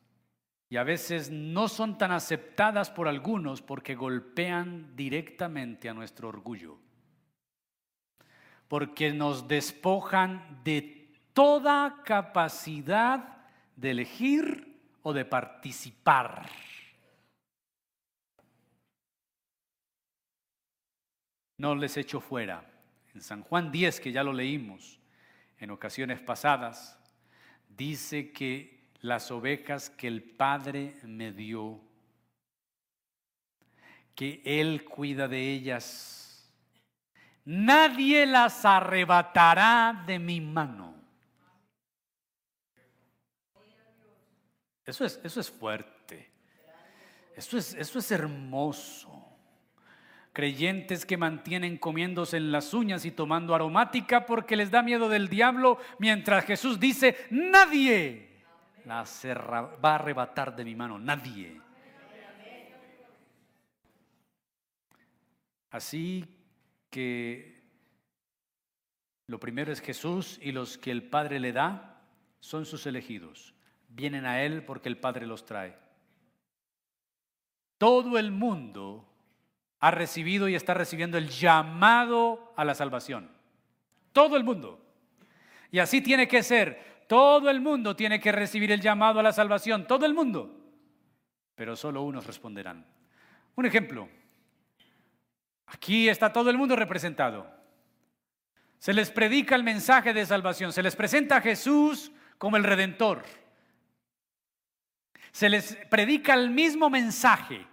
y 0.69 0.77
a 0.77 0.85
veces 0.85 1.33
no 1.33 1.67
son 1.67 1.99
tan 1.99 2.13
aceptadas 2.13 2.89
por 2.89 3.09
algunos 3.09 3.61
porque 3.61 3.97
golpean 3.97 4.95
directamente 4.95 5.89
a 5.89 5.95
nuestro 5.95 6.29
orgullo, 6.29 6.79
porque 8.69 9.13
nos 9.13 9.49
despojan 9.49 10.61
de 10.63 11.13
toda 11.33 12.05
capacidad 12.05 13.49
de 13.75 13.91
elegir 13.91 14.68
de 15.13 15.25
participar. 15.25 16.49
No 21.59 21.75
les 21.75 21.97
echo 21.97 22.21
fuera. 22.21 22.65
En 23.15 23.21
San 23.21 23.43
Juan 23.43 23.73
10, 23.73 24.01
que 24.01 24.13
ya 24.13 24.23
lo 24.23 24.33
leímos 24.33 24.99
en 25.59 25.71
ocasiones 25.71 26.21
pasadas, 26.21 26.99
dice 27.69 28.33
que 28.33 28.79
las 29.01 29.31
ovejas 29.31 29.91
que 29.91 30.09
el 30.09 30.23
Padre 30.23 30.97
me 31.03 31.33
dio, 31.33 31.81
que 34.15 34.43
Él 34.45 34.85
cuida 34.85 35.29
de 35.29 35.53
ellas. 35.53 36.53
Nadie 37.45 38.27
las 38.27 38.65
arrebatará 38.65 40.05
de 40.07 40.19
mi 40.19 40.41
mano. 40.41 40.98
Eso 44.89 45.05
es, 45.05 45.21
eso 45.23 45.41
es 45.41 45.51
fuerte. 45.51 46.31
Eso 47.37 47.59
es, 47.59 47.75
eso 47.75 47.99
es 47.99 48.11
hermoso. 48.11 49.23
Creyentes 50.33 51.05
que 51.05 51.19
mantienen 51.19 51.77
comiéndose 51.77 52.39
en 52.39 52.51
las 52.51 52.73
uñas 52.73 53.05
y 53.05 53.11
tomando 53.11 53.55
aromática 53.55 54.25
porque 54.25 54.57
les 54.57 54.71
da 54.71 54.83
miedo 54.83 55.11
del 55.11 55.29
diablo, 55.29 55.79
mientras 55.99 56.47
Jesús 56.47 56.81
dice, 56.81 57.19
nadie 57.29 58.31
la 58.87 59.05
va 59.85 59.93
a 59.93 59.95
arrebatar 59.97 60.57
de 60.57 60.65
mi 60.65 60.75
mano, 60.75 60.99
nadie. 60.99 61.61
Así 65.69 66.25
que 66.89 67.61
lo 69.27 69.39
primero 69.39 69.71
es 69.71 69.83
Jesús 69.83 70.41
y 70.41 70.53
los 70.53 70.79
que 70.79 70.91
el 70.91 71.03
Padre 71.03 71.41
le 71.41 71.53
da 71.53 72.01
son 72.41 72.65
sus 72.65 72.87
elegidos. 72.87 73.53
Vienen 73.89 74.27
a 74.27 74.43
Él 74.43 74.65
porque 74.65 74.89
el 74.89 74.99
Padre 74.99 75.27
los 75.27 75.45
trae. 75.45 75.77
Todo 77.79 78.19
el 78.19 78.31
mundo 78.31 79.09
ha 79.81 79.91
recibido 79.91 80.49
y 80.49 80.55
está 80.55 80.75
recibiendo 80.75 81.19
el 81.19 81.29
llamado 81.29 82.53
a 82.57 82.65
la 82.65 82.75
salvación. 82.75 83.31
Todo 84.13 84.37
el 84.37 84.45
mundo. 84.45 84.81
Y 85.71 85.79
así 85.79 86.01
tiene 86.01 86.27
que 86.27 86.43
ser. 86.43 87.05
Todo 87.07 87.49
el 87.49 87.61
mundo 87.61 87.97
tiene 87.97 88.21
que 88.21 88.33
recibir 88.33 88.71
el 88.73 88.81
llamado 88.81 89.21
a 89.21 89.23
la 89.23 89.33
salvación, 89.33 89.87
todo 89.87 90.05
el 90.05 90.15
mundo. 90.15 90.55
Pero 91.55 91.75
solo 91.75 92.03
unos 92.03 92.27
responderán. 92.27 92.85
Un 93.55 93.67
ejemplo. 93.67 94.09
Aquí 95.67 96.09
está 96.09 96.33
todo 96.33 96.51
el 96.51 96.59
mundo 96.59 96.77
representado. 96.77 97.51
Se 98.79 98.93
les 98.93 99.11
predica 99.11 99.55
el 99.55 99.65
mensaje 99.65 100.13
de 100.13 100.25
salvación, 100.27 100.73
se 100.73 100.83
les 100.83 100.95
presenta 100.95 101.39
a 101.39 101.41
Jesús 101.41 102.13
como 102.39 102.57
el 102.57 102.65
redentor. 102.65 103.25
Se 105.33 105.49
les 105.49 105.77
predica 105.91 106.35
el 106.35 106.51
mismo 106.51 106.91
mensaje. 106.91 107.67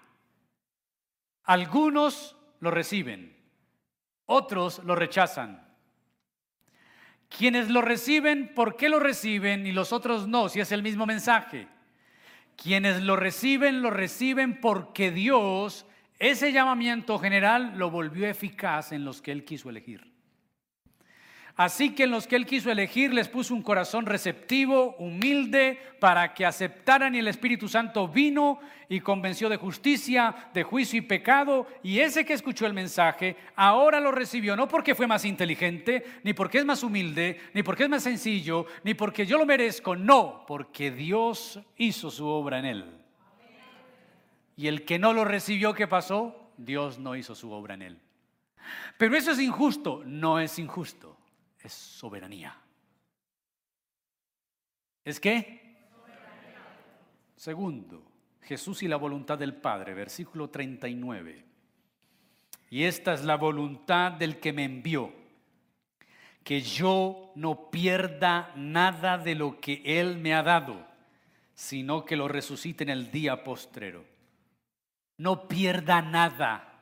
Algunos 1.44 2.36
lo 2.60 2.72
reciben, 2.72 3.36
otros 4.26 4.84
lo 4.84 4.96
rechazan. 4.96 5.66
Quienes 7.30 7.70
lo 7.70 7.82
reciben, 7.82 8.54
¿por 8.54 8.78
qué 8.78 8.90
lo 8.90 9.00
reciben 9.00 9.66
y 9.68 9.72
los 9.72 9.94
otros 9.94 10.28
no? 10.28 10.50
Si 10.50 10.60
es 10.60 10.72
el 10.72 10.84
mismo 10.84 11.06
mensaje. 11.06 11.68
Quienes 12.56 13.02
lo 13.02 13.16
reciben, 13.16 13.82
lo 13.82 13.90
reciben 13.90 14.62
porque 14.62 15.12
Dios 15.12 15.86
ese 16.20 16.54
llamamiento 16.54 17.20
general 17.20 17.78
lo 17.78 17.92
volvió 17.92 18.28
eficaz 18.28 18.92
en 18.92 19.04
los 19.04 19.22
que 19.22 19.32
Él 19.32 19.44
quiso 19.44 19.70
elegir. 19.70 20.15
Así 21.58 21.96
que 21.96 22.04
en 22.04 22.12
los 22.12 22.28
que 22.28 22.36
él 22.36 22.46
quiso 22.46 22.70
elegir 22.70 23.14
les 23.14 23.30
puso 23.30 23.54
un 23.54 23.62
corazón 23.62 24.06
receptivo, 24.06 24.94
humilde, 25.00 25.80
para 26.02 26.34
que 26.34 26.46
aceptaran 26.46 27.16
y 27.16 27.20
el 27.20 27.30
Espíritu 27.30 27.70
Santo 27.70 28.10
vino 28.10 28.60
y 28.90 29.00
convenció 29.00 29.48
de 29.48 29.56
justicia, 29.56 30.50
de 30.54 30.64
juicio 30.64 31.00
y 31.00 31.04
pecado. 31.04 31.66
Y 31.82 32.00
ese 32.00 32.26
que 32.26 32.34
escuchó 32.34 32.66
el 32.66 32.74
mensaje 32.74 33.38
ahora 33.56 34.02
lo 34.02 34.12
recibió, 34.12 34.58
no 34.58 34.68
porque 34.68 34.96
fue 34.96 35.08
más 35.08 35.24
inteligente, 35.24 36.04
ni 36.24 36.34
porque 36.34 36.58
es 36.58 36.66
más 36.66 36.84
humilde, 36.84 37.40
ni 37.54 37.64
porque 37.64 37.84
es 37.84 37.90
más 37.90 38.04
sencillo, 38.04 38.66
ni 38.84 38.94
porque 38.94 39.26
yo 39.26 39.38
lo 39.38 39.46
merezco, 39.46 39.96
no, 39.96 40.44
porque 40.46 40.92
Dios 40.92 41.62
hizo 41.78 42.12
su 42.12 42.28
obra 42.28 42.60
en 42.60 42.66
él. 42.66 42.86
Y 44.58 44.68
el 44.68 44.84
que 44.84 45.00
no 45.00 45.14
lo 45.14 45.24
recibió, 45.24 45.74
¿qué 45.74 45.88
pasó? 45.88 46.52
Dios 46.58 47.00
no 47.00 47.16
hizo 47.16 47.34
su 47.34 47.50
obra 47.54 47.76
en 47.76 47.82
él. 47.82 48.00
Pero 48.98 49.16
eso 49.16 49.32
es 49.32 49.40
injusto, 49.40 50.04
no 50.06 50.38
es 50.42 50.60
injusto 50.60 51.18
es 51.66 51.74
soberanía. 51.74 52.58
¿Es 55.04 55.20
qué? 55.20 55.66
Segundo, 57.36 58.04
Jesús 58.42 58.82
y 58.84 58.88
la 58.88 58.96
voluntad 58.96 59.38
del 59.38 59.54
Padre, 59.54 59.94
versículo 59.94 60.50
39. 60.50 61.44
Y 62.70 62.84
esta 62.84 63.14
es 63.14 63.24
la 63.24 63.38
voluntad 63.38 64.14
del 64.14 64.40
que 64.40 64.54
me 64.54 64.64
envió, 64.64 65.14
que 66.44 66.62
yo 66.62 67.32
no 67.36 67.70
pierda 67.70 68.52
nada 68.56 69.18
de 69.18 69.36
lo 69.36 69.60
que 69.60 69.82
Él 69.86 70.18
me 70.18 70.34
ha 70.34 70.44
dado, 70.44 70.86
sino 71.54 72.06
que 72.06 72.16
lo 72.16 72.28
resucite 72.28 72.84
en 72.84 72.90
el 72.90 73.12
día 73.12 73.44
postrero. 73.44 74.06
No 75.18 75.48
pierda 75.48 76.02
nada. 76.02 76.75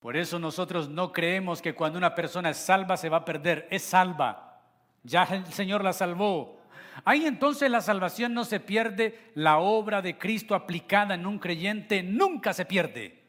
Por 0.00 0.16
eso 0.16 0.38
nosotros 0.38 0.88
no 0.88 1.12
creemos 1.12 1.60
que 1.60 1.74
cuando 1.74 1.98
una 1.98 2.14
persona 2.14 2.50
es 2.50 2.56
salva 2.56 2.96
se 2.96 3.10
va 3.10 3.18
a 3.18 3.24
perder, 3.24 3.68
es 3.70 3.82
salva. 3.82 4.62
Ya 5.02 5.24
el 5.24 5.46
Señor 5.52 5.84
la 5.84 5.92
salvó. 5.92 6.58
Ahí 7.04 7.26
entonces 7.26 7.70
la 7.70 7.82
salvación 7.82 8.32
no 8.32 8.44
se 8.44 8.60
pierde, 8.60 9.30
la 9.34 9.58
obra 9.58 10.00
de 10.00 10.18
Cristo 10.18 10.54
aplicada 10.54 11.14
en 11.14 11.26
un 11.26 11.38
creyente 11.38 12.02
nunca 12.02 12.54
se 12.54 12.64
pierde. 12.64 13.20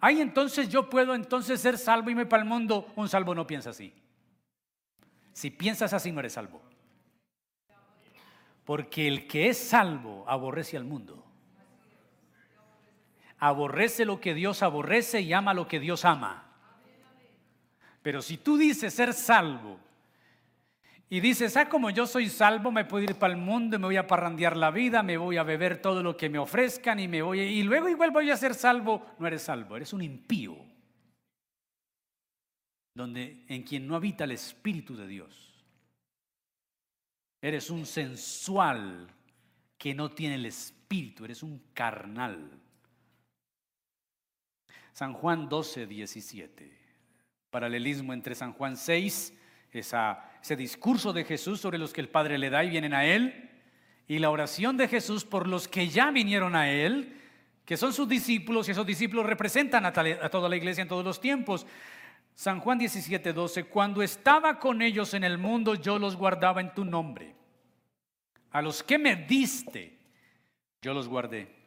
Ahí 0.00 0.20
entonces 0.20 0.68
yo 0.68 0.88
puedo 0.88 1.14
entonces 1.14 1.60
ser 1.60 1.76
salvo 1.76 2.08
y 2.08 2.14
me 2.14 2.24
para 2.24 2.44
el 2.44 2.48
mundo. 2.48 2.92
Un 2.94 3.08
salvo 3.08 3.34
no 3.34 3.46
piensa 3.46 3.70
así. 3.70 3.92
Si 5.32 5.50
piensas 5.50 5.92
así 5.92 6.12
no 6.12 6.20
eres 6.20 6.34
salvo. 6.34 6.62
Porque 8.64 9.08
el 9.08 9.26
que 9.26 9.48
es 9.48 9.58
salvo 9.58 10.24
aborrece 10.28 10.76
al 10.76 10.84
mundo 10.84 11.21
aborrece 13.42 14.04
lo 14.04 14.20
que 14.20 14.34
Dios 14.34 14.62
aborrece 14.62 15.20
y 15.20 15.32
ama 15.32 15.52
lo 15.52 15.66
que 15.66 15.80
Dios 15.80 16.04
ama. 16.04 16.44
Pero 18.00 18.22
si 18.22 18.36
tú 18.36 18.56
dices 18.56 18.94
ser 18.94 19.12
salvo 19.12 19.80
y 21.10 21.18
dices, 21.18 21.56
ah, 21.56 21.68
como 21.68 21.90
yo 21.90 22.06
soy 22.06 22.28
salvo, 22.28 22.70
me 22.70 22.84
puedo 22.84 23.02
ir 23.02 23.16
para 23.16 23.32
el 23.34 23.40
mundo, 23.40 23.80
me 23.80 23.86
voy 23.86 23.96
a 23.96 24.06
parrandear 24.06 24.56
la 24.56 24.70
vida, 24.70 25.02
me 25.02 25.16
voy 25.16 25.38
a 25.38 25.42
beber 25.42 25.82
todo 25.82 26.04
lo 26.04 26.16
que 26.16 26.28
me 26.28 26.38
ofrezcan 26.38 27.00
y 27.00 27.08
me 27.08 27.20
voy 27.20 27.40
y 27.40 27.64
luego 27.64 27.88
igual 27.88 28.12
voy 28.12 28.30
a 28.30 28.36
ser 28.36 28.54
salvo, 28.54 29.04
no 29.18 29.26
eres 29.26 29.42
salvo, 29.42 29.76
eres 29.76 29.92
un 29.92 30.02
impío. 30.02 30.56
Donde 32.94 33.44
en 33.48 33.64
quien 33.64 33.88
no 33.88 33.96
habita 33.96 34.22
el 34.22 34.32
espíritu 34.32 34.94
de 34.94 35.08
Dios. 35.08 35.52
Eres 37.40 37.70
un 37.70 37.86
sensual 37.86 39.08
que 39.76 39.94
no 39.94 40.12
tiene 40.12 40.36
el 40.36 40.46
espíritu, 40.46 41.24
eres 41.24 41.42
un 41.42 41.60
carnal. 41.74 42.61
San 44.92 45.14
Juan 45.14 45.48
12, 45.48 45.86
17. 45.86 46.70
Paralelismo 47.50 48.12
entre 48.12 48.34
San 48.34 48.52
Juan 48.52 48.76
6, 48.76 49.34
ese 49.72 50.56
discurso 50.56 51.12
de 51.12 51.24
Jesús 51.24 51.60
sobre 51.60 51.78
los 51.78 51.92
que 51.92 52.02
el 52.02 52.08
Padre 52.08 52.38
le 52.38 52.50
da 52.50 52.62
y 52.62 52.70
vienen 52.70 52.94
a 52.94 53.04
Él, 53.06 53.50
y 54.06 54.18
la 54.18 54.30
oración 54.30 54.76
de 54.76 54.88
Jesús 54.88 55.24
por 55.24 55.48
los 55.48 55.66
que 55.66 55.88
ya 55.88 56.10
vinieron 56.10 56.54
a 56.54 56.70
Él, 56.70 57.16
que 57.64 57.76
son 57.76 57.92
sus 57.92 58.08
discípulos, 58.08 58.68
y 58.68 58.72
esos 58.72 58.86
discípulos 58.86 59.24
representan 59.24 59.86
a, 59.86 59.88
a 59.88 60.28
toda 60.28 60.48
la 60.48 60.56
iglesia 60.56 60.82
en 60.82 60.88
todos 60.88 61.04
los 61.04 61.20
tiempos. 61.20 61.66
San 62.34 62.60
Juan 62.60 62.78
17, 62.78 63.32
12, 63.32 63.64
cuando 63.64 64.02
estaba 64.02 64.58
con 64.58 64.82
ellos 64.82 65.14
en 65.14 65.24
el 65.24 65.38
mundo, 65.38 65.74
yo 65.74 65.98
los 65.98 66.16
guardaba 66.16 66.60
en 66.60 66.74
tu 66.74 66.84
nombre. 66.84 67.34
A 68.50 68.60
los 68.60 68.82
que 68.82 68.98
me 68.98 69.16
diste, 69.16 69.98
yo 70.82 70.92
los 70.92 71.08
guardé 71.08 71.61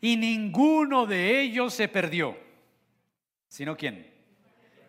y 0.00 0.16
ninguno 0.16 1.06
de 1.06 1.40
ellos 1.40 1.74
se 1.74 1.88
perdió. 1.88 2.36
¿Sino 3.48 3.76
quién? 3.76 4.12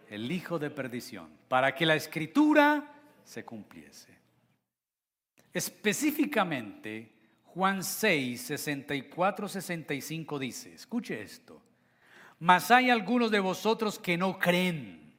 El 0.09 0.31
hijo 0.31 0.59
de 0.59 0.69
perdición, 0.69 1.29
para 1.47 1.75
que 1.75 1.85
la 1.85 1.95
escritura 1.95 2.93
se 3.23 3.43
cumpliese. 3.43 4.13
Específicamente, 5.53 7.11
Juan 7.43 7.83
6, 7.83 8.41
64, 8.41 9.47
65 9.47 10.39
dice, 10.39 10.73
escuche 10.73 11.21
esto, 11.21 11.61
mas 12.39 12.69
hay 12.71 12.89
algunos 12.89 13.31
de 13.31 13.39
vosotros 13.39 13.97
que 13.97 14.17
no 14.17 14.37
creen, 14.37 15.13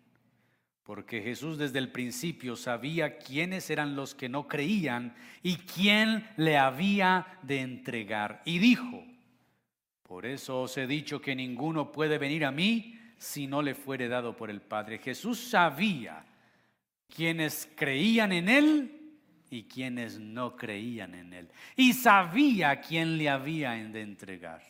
porque 0.82 1.22
Jesús 1.22 1.56
desde 1.58 1.78
el 1.78 1.90
principio 1.90 2.54
sabía 2.54 3.18
quiénes 3.18 3.70
eran 3.70 3.96
los 3.96 4.14
que 4.14 4.28
no 4.28 4.46
creían 4.46 5.16
y 5.42 5.56
quién 5.56 6.28
le 6.36 6.58
había 6.58 7.38
de 7.42 7.60
entregar. 7.60 8.42
Y 8.44 8.58
dijo, 8.58 9.04
por 10.06 10.24
eso 10.24 10.62
os 10.62 10.76
he 10.76 10.86
dicho 10.86 11.20
que 11.20 11.34
ninguno 11.34 11.90
puede 11.90 12.16
venir 12.18 12.44
a 12.44 12.52
mí 12.52 12.98
si 13.18 13.46
no 13.46 13.60
le 13.60 13.74
fuere 13.74 14.06
dado 14.06 14.36
por 14.36 14.50
el 14.50 14.60
Padre. 14.60 14.98
Jesús 14.98 15.40
sabía 15.40 16.24
quiénes 17.08 17.68
creían 17.74 18.30
en 18.32 18.48
Él 18.48 19.18
y 19.50 19.64
quienes 19.64 20.20
no 20.20 20.54
creían 20.56 21.14
en 21.14 21.32
Él. 21.32 21.50
Y 21.74 21.92
sabía 21.92 22.80
quién 22.80 23.18
le 23.18 23.28
había 23.28 23.70
de 23.72 24.02
entregar. 24.02 24.62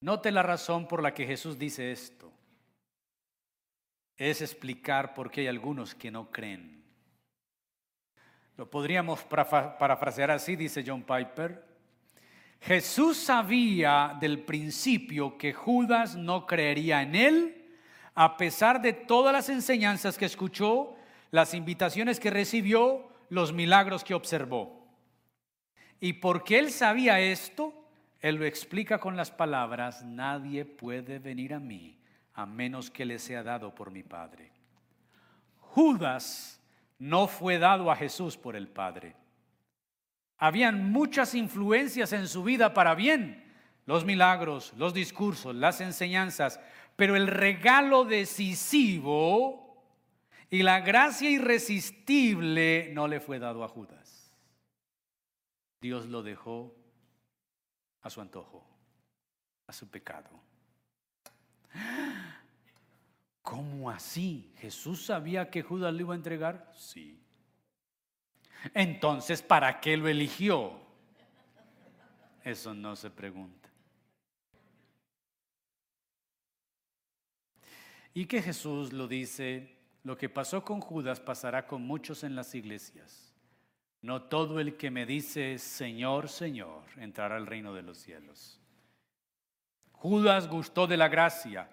Note 0.00 0.32
la 0.32 0.42
razón 0.42 0.88
por 0.88 1.00
la 1.00 1.14
que 1.14 1.26
Jesús 1.26 1.56
dice 1.58 1.92
esto 1.92 2.32
es 4.16 4.42
explicar 4.42 5.14
por 5.14 5.30
qué 5.30 5.42
hay 5.42 5.46
algunos 5.46 5.94
que 5.94 6.10
no 6.10 6.30
creen. 6.30 6.82
Lo 8.56 8.68
podríamos 8.68 9.22
parafrasear 9.24 10.32
así, 10.32 10.56
dice 10.56 10.84
John 10.86 11.02
Piper. 11.02 11.73
Jesús 12.64 13.18
sabía 13.18 14.16
del 14.18 14.38
principio 14.38 15.36
que 15.36 15.52
Judas 15.52 16.16
no 16.16 16.46
creería 16.46 17.02
en 17.02 17.14
él, 17.14 17.76
a 18.14 18.38
pesar 18.38 18.80
de 18.80 18.94
todas 18.94 19.34
las 19.34 19.50
enseñanzas 19.50 20.16
que 20.16 20.24
escuchó, 20.24 20.96
las 21.30 21.52
invitaciones 21.52 22.18
que 22.18 22.30
recibió, 22.30 23.06
los 23.28 23.52
milagros 23.52 24.02
que 24.02 24.14
observó. 24.14 24.86
Y 26.00 26.14
porque 26.14 26.58
él 26.58 26.70
sabía 26.70 27.20
esto, 27.20 27.74
él 28.20 28.36
lo 28.36 28.46
explica 28.46 28.98
con 28.98 29.14
las 29.14 29.30
palabras, 29.30 30.02
nadie 30.02 30.64
puede 30.64 31.18
venir 31.18 31.52
a 31.52 31.60
mí 31.60 31.98
a 32.32 32.46
menos 32.46 32.90
que 32.90 33.04
le 33.04 33.18
sea 33.18 33.42
dado 33.42 33.74
por 33.74 33.90
mi 33.90 34.02
Padre. 34.02 34.50
Judas 35.60 36.58
no 36.98 37.26
fue 37.26 37.58
dado 37.58 37.90
a 37.90 37.96
Jesús 37.96 38.38
por 38.38 38.56
el 38.56 38.68
Padre. 38.68 39.16
Habían 40.44 40.92
muchas 40.92 41.34
influencias 41.34 42.12
en 42.12 42.28
su 42.28 42.44
vida 42.44 42.74
para 42.74 42.94
bien, 42.94 43.50
los 43.86 44.04
milagros, 44.04 44.74
los 44.76 44.92
discursos, 44.92 45.54
las 45.54 45.80
enseñanzas, 45.80 46.60
pero 46.96 47.16
el 47.16 47.28
regalo 47.28 48.04
decisivo 48.04 49.82
y 50.50 50.62
la 50.62 50.80
gracia 50.80 51.30
irresistible 51.30 52.90
no 52.92 53.08
le 53.08 53.20
fue 53.20 53.38
dado 53.38 53.64
a 53.64 53.68
Judas. 53.68 54.30
Dios 55.80 56.08
lo 56.08 56.22
dejó 56.22 56.76
a 58.02 58.10
su 58.10 58.20
antojo, 58.20 58.66
a 59.66 59.72
su 59.72 59.88
pecado. 59.88 60.28
¿Cómo 63.40 63.88
así? 63.88 64.52
¿Jesús 64.58 65.06
sabía 65.06 65.48
que 65.48 65.62
Judas 65.62 65.94
lo 65.94 66.00
iba 66.00 66.12
a 66.12 66.18
entregar? 66.18 66.70
Sí. 66.74 67.23
Entonces, 68.72 69.42
¿para 69.42 69.80
qué 69.80 69.96
lo 69.96 70.08
eligió? 70.08 70.72
Eso 72.42 72.74
no 72.74 72.96
se 72.96 73.10
pregunta. 73.10 73.68
Y 78.14 78.26
que 78.26 78.40
Jesús 78.40 78.92
lo 78.92 79.08
dice, 79.08 79.76
lo 80.04 80.16
que 80.16 80.28
pasó 80.28 80.62
con 80.62 80.80
Judas 80.80 81.18
pasará 81.18 81.66
con 81.66 81.82
muchos 81.82 82.22
en 82.22 82.36
las 82.36 82.54
iglesias. 82.54 83.34
No 84.02 84.22
todo 84.22 84.60
el 84.60 84.76
que 84.76 84.90
me 84.90 85.06
dice 85.06 85.58
Señor, 85.58 86.28
Señor 86.28 86.82
entrará 86.98 87.36
al 87.36 87.46
reino 87.46 87.74
de 87.74 87.82
los 87.82 87.98
cielos. 87.98 88.60
Judas 89.92 90.48
gustó 90.48 90.86
de 90.86 90.98
la 90.98 91.08
gracia, 91.08 91.70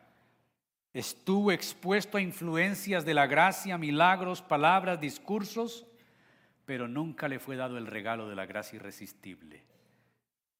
estuvo 0.94 1.52
expuesto 1.52 2.18
a 2.18 2.22
influencias 2.22 3.04
de 3.04 3.14
la 3.14 3.28
gracia, 3.28 3.78
milagros, 3.78 4.42
palabras, 4.42 5.02
discursos, 5.02 5.86
pero 6.72 6.88
nunca 6.88 7.28
le 7.28 7.38
fue 7.38 7.58
dado 7.58 7.78
el 7.78 7.86
regalo 7.86 8.30
de 8.30 8.36
la 8.38 8.46
gracia 8.46 8.78
irresistible. 8.78 9.62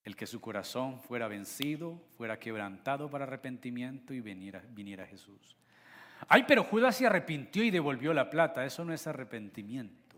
El 0.04 0.18
que 0.18 0.28
su 0.28 0.42
corazón 0.42 1.00
fuera 1.00 1.30
vencido, 1.30 2.02
fuera 2.18 2.38
quebrantado 2.38 3.10
para 3.10 3.24
arrepentimiento 3.24 4.14
y 4.14 4.20
viniera, 4.20 5.08
Jesús. 5.08 5.56
Ay, 6.28 6.44
pero 6.46 6.66
Judas 6.66 6.98
se 6.98 7.06
arrepintió 7.06 7.64
y 7.64 7.72
devolvió 7.72 8.14
la 8.14 8.30
plata. 8.30 8.66
Eso 8.66 8.84
no 8.84 8.92
es 8.92 9.08
arrepentimiento, 9.08 10.18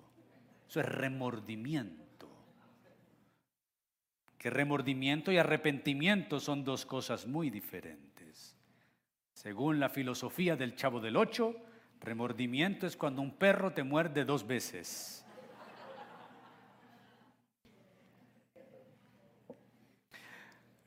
eso 0.67 0.79
es 0.79 0.87
remordimiento 0.87 2.27
que 4.39 4.49
remordimiento 4.49 5.31
y 5.31 5.37
arrepentimiento 5.37 6.39
son 6.39 6.63
dos 6.63 6.87
cosas 6.87 7.27
muy 7.27 7.51
diferentes. 7.51 8.57
Según 9.31 9.79
la 9.79 9.89
filosofía 9.89 10.55
del 10.55 10.75
chavo 10.75 10.99
del 10.99 11.17
ocho, 11.17 11.55
remordimiento 12.01 12.87
es 12.87 12.97
cuando 12.97 13.21
un 13.21 13.37
perro 13.37 13.73
te 13.73 13.83
muerde 13.83 14.25
dos 14.25 14.47
veces. 14.47 15.22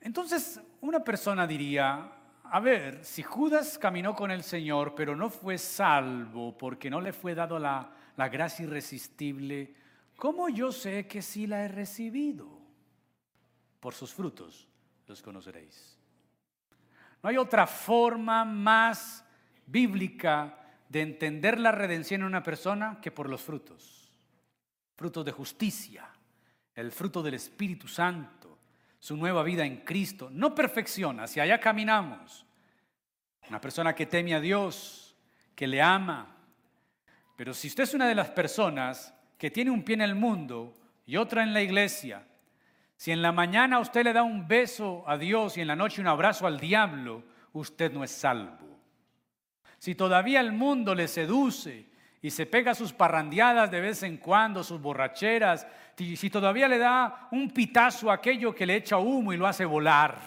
Entonces, 0.07 0.61
una 0.81 1.03
persona 1.03 1.47
diría, 1.47 2.13
a 2.45 2.61
ver, 2.61 3.05
si 3.05 3.23
Judas 3.23 3.77
caminó 3.77 4.15
con 4.15 4.31
el 4.31 4.45
Señor, 4.45 4.95
pero 4.95 5.17
no 5.17 5.29
fue 5.29 5.59
salvo 5.59 6.57
porque 6.57 6.89
no 6.89 7.01
le 7.01 7.13
fue 7.13 7.35
dado 7.35 7.59
la, 7.59 7.91
la 8.17 8.29
gracia 8.29 8.65
irresistible, 8.65 9.75
¿cómo 10.17 10.49
yo 10.49 10.71
sé 10.71 11.09
que 11.09 11.23
sí 11.23 11.47
la 11.47 11.65
he 11.65 11.69
recibido? 11.69 12.57
por 13.87 13.95
sus 13.95 14.13
frutos 14.13 14.67
los 15.07 15.23
conoceréis. 15.23 15.97
No 17.23 17.29
hay 17.29 17.37
otra 17.37 17.69
forma 17.69 18.45
más 18.45 19.25
bíblica 19.65 20.59
de 20.89 21.03
entender 21.03 21.61
la 21.61 21.71
redención 21.71 22.23
en 22.23 22.27
una 22.27 22.43
persona 22.43 22.99
que 23.01 23.13
por 23.13 23.31
los 23.31 23.43
frutos. 23.43 24.11
Frutos 24.97 25.25
de 25.25 25.31
justicia, 25.31 26.11
el 26.75 26.91
fruto 26.91 27.23
del 27.23 27.35
Espíritu 27.35 27.87
Santo, 27.87 28.46
su 29.07 29.17
nueva 29.17 29.45
vida 29.45 29.65
en 29.65 29.85
Cristo. 29.85 30.31
No 30.33 30.53
perfección, 30.53 31.21
hacia 31.21 31.45
allá 31.45 31.61
caminamos. 31.61 32.45
Una 33.49 33.61
persona 33.61 33.95
que 33.95 34.07
teme 34.07 34.35
a 34.35 34.41
Dios, 34.41 35.15
que 35.55 35.69
le 35.69 35.81
ama. 35.81 36.35
Pero 37.37 37.55
si 37.55 37.69
usted 37.69 37.85
es 37.85 37.95
una 37.95 38.09
de 38.09 38.17
las 38.17 38.31
personas 38.31 39.15
que 39.39 39.53
tiene 39.53 39.71
un 39.71 39.85
pie 39.85 39.95
en 39.95 40.01
el 40.01 40.17
mundo 40.17 40.75
y 41.07 41.19
otra 41.19 41.45
en 41.45 41.53
la 41.53 41.63
iglesia, 41.63 42.27
si 42.97 43.13
en 43.13 43.23
la 43.23 43.31
mañana 43.31 43.79
usted 43.79 44.03
le 44.03 44.13
da 44.13 44.25
un 44.25 44.49
beso 44.49 45.05
a 45.07 45.17
Dios 45.17 45.57
y 45.57 45.61
en 45.61 45.69
la 45.69 45.77
noche 45.77 46.01
un 46.01 46.09
abrazo 46.09 46.49
al 46.49 46.59
diablo, 46.59 47.23
usted 47.53 47.93
no 47.93 48.03
es 48.03 48.11
salvo. 48.11 48.81
Si 49.79 49.95
todavía 49.95 50.41
el 50.41 50.51
mundo 50.51 50.97
le 50.97 51.07
seduce 51.07 51.87
y 52.27 52.31
se 52.31 52.45
pega 52.45 52.75
sus 52.75 52.93
parrandeadas 52.93 53.71
de 53.71 53.81
vez 53.81 54.03
en 54.03 54.17
cuando, 54.17 54.65
sus 54.65 54.81
borracheras, 54.81 55.65
si 55.97 56.29
todavía 56.29 56.67
le 56.67 56.77
da 56.77 57.29
un 57.31 57.53
pitazo 57.53 58.11
a 58.11 58.15
aquello 58.15 58.53
que 58.53 58.67
le 58.67 58.75
echa 58.75 58.99
humo 58.99 59.33
y 59.33 59.37
lo 59.37 59.47
hace 59.47 59.65
volar, 59.65 60.19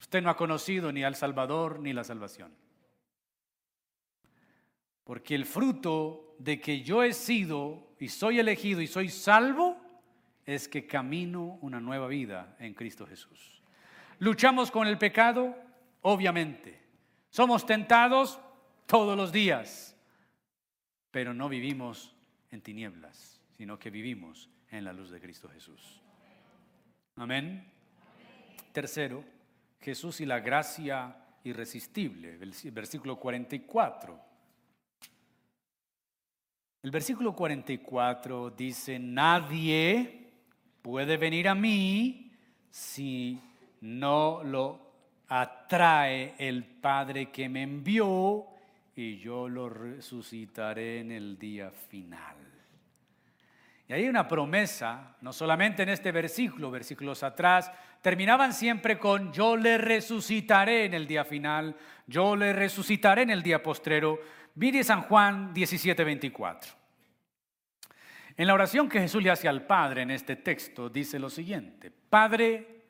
usted 0.00 0.22
no 0.22 0.30
ha 0.30 0.36
conocido 0.38 0.90
ni 0.90 1.04
al 1.04 1.16
Salvador 1.16 1.80
ni 1.80 1.92
la 1.92 2.02
salvación. 2.02 2.50
Porque 5.04 5.34
el 5.34 5.44
fruto 5.44 6.34
de 6.38 6.58
que 6.58 6.80
yo 6.80 7.02
he 7.02 7.12
sido 7.12 7.90
y 8.00 8.08
soy 8.08 8.38
elegido 8.38 8.80
y 8.80 8.86
soy 8.86 9.10
salvo 9.10 9.76
es 10.46 10.66
que 10.66 10.86
camino 10.86 11.58
una 11.60 11.78
nueva 11.78 12.06
vida 12.06 12.56
en 12.58 12.72
Cristo 12.72 13.06
Jesús. 13.06 13.62
¿Luchamos 14.18 14.70
con 14.70 14.88
el 14.88 14.96
pecado? 14.96 15.54
Obviamente. 16.00 16.80
¿Somos 17.28 17.66
tentados? 17.66 18.40
Todos 18.86 19.16
los 19.16 19.32
días. 19.32 19.96
Pero 21.10 21.34
no 21.34 21.48
vivimos 21.48 22.14
en 22.50 22.60
tinieblas, 22.60 23.40
sino 23.56 23.78
que 23.78 23.90
vivimos 23.90 24.48
en 24.70 24.84
la 24.84 24.92
luz 24.92 25.10
de 25.10 25.20
Cristo 25.20 25.48
Jesús. 25.48 26.00
Amén. 27.16 27.64
Tercero, 28.72 29.24
Jesús 29.80 30.20
y 30.20 30.26
la 30.26 30.40
gracia 30.40 31.16
irresistible, 31.44 32.38
versículo 32.72 33.18
44. 33.18 34.20
El 36.82 36.90
versículo 36.90 37.34
44 37.34 38.50
dice, 38.50 38.98
nadie 38.98 40.30
puede 40.82 41.16
venir 41.16 41.48
a 41.48 41.54
mí 41.54 42.32
si 42.70 43.40
no 43.80 44.42
lo 44.44 44.92
atrae 45.28 46.34
el 46.38 46.64
Padre 46.64 47.30
que 47.30 47.48
me 47.48 47.62
envió 47.62 48.55
y 48.96 49.18
yo 49.18 49.46
lo 49.46 49.68
resucitaré 49.68 51.00
en 51.00 51.12
el 51.12 51.38
día 51.38 51.70
final. 51.70 52.36
Y 53.88 53.92
hay 53.92 54.08
una 54.08 54.26
promesa, 54.26 55.16
no 55.20 55.32
solamente 55.32 55.82
en 55.82 55.90
este 55.90 56.10
versículo, 56.10 56.70
versículos 56.70 57.22
atrás, 57.22 57.70
terminaban 58.00 58.52
siempre 58.52 58.98
con 58.98 59.32
yo 59.32 59.56
le 59.56 59.78
resucitaré 59.78 60.86
en 60.86 60.94
el 60.94 61.06
día 61.06 61.24
final, 61.24 61.76
yo 62.06 62.34
le 62.34 62.52
resucitaré 62.52 63.22
en 63.22 63.30
el 63.30 63.42
día 63.42 63.62
postrero. 63.62 64.18
Mire 64.56 64.82
San 64.82 65.02
Juan 65.02 65.52
17, 65.52 66.02
24. 66.02 66.72
En 68.38 68.46
la 68.46 68.54
oración 68.54 68.88
que 68.88 69.00
Jesús 69.00 69.22
le 69.22 69.30
hace 69.30 69.46
al 69.46 69.66
Padre 69.66 70.02
en 70.02 70.10
este 70.10 70.36
texto 70.36 70.88
dice 70.88 71.18
lo 71.18 71.30
siguiente, 71.30 71.90
Padre, 71.90 72.86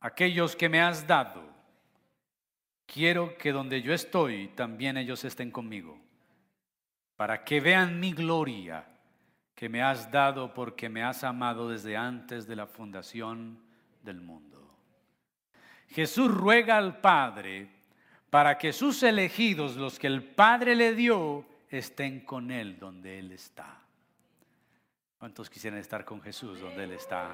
aquellos 0.00 0.56
que 0.56 0.68
me 0.68 0.80
has 0.80 1.06
dado, 1.06 1.59
quiero 2.92 3.36
que 3.38 3.52
donde 3.52 3.82
yo 3.82 3.92
estoy, 3.92 4.48
también 4.48 4.96
ellos 4.96 5.24
estén 5.24 5.50
conmigo, 5.50 5.98
para 7.16 7.44
que 7.44 7.60
vean 7.60 8.00
mi 8.00 8.12
gloria 8.12 8.86
que 9.54 9.68
me 9.68 9.82
has 9.82 10.10
dado 10.10 10.54
porque 10.54 10.88
me 10.88 11.02
has 11.02 11.22
amado 11.22 11.68
desde 11.68 11.96
antes 11.96 12.46
de 12.46 12.56
la 12.56 12.66
fundación 12.66 13.62
del 14.02 14.20
mundo. 14.20 14.58
Jesús 15.88 16.30
ruega 16.32 16.78
al 16.78 17.00
Padre 17.00 17.68
para 18.30 18.56
que 18.56 18.72
sus 18.72 19.02
elegidos, 19.02 19.76
los 19.76 19.98
que 19.98 20.06
el 20.06 20.22
Padre 20.22 20.74
le 20.74 20.94
dio, 20.94 21.44
estén 21.68 22.20
con 22.20 22.50
Él 22.50 22.78
donde 22.78 23.18
Él 23.18 23.32
está. 23.32 23.82
¿Cuántos 25.18 25.50
quisieran 25.50 25.78
estar 25.78 26.04
con 26.04 26.22
Jesús 26.22 26.60
donde 26.60 26.84
Él 26.84 26.92
está? 26.92 27.32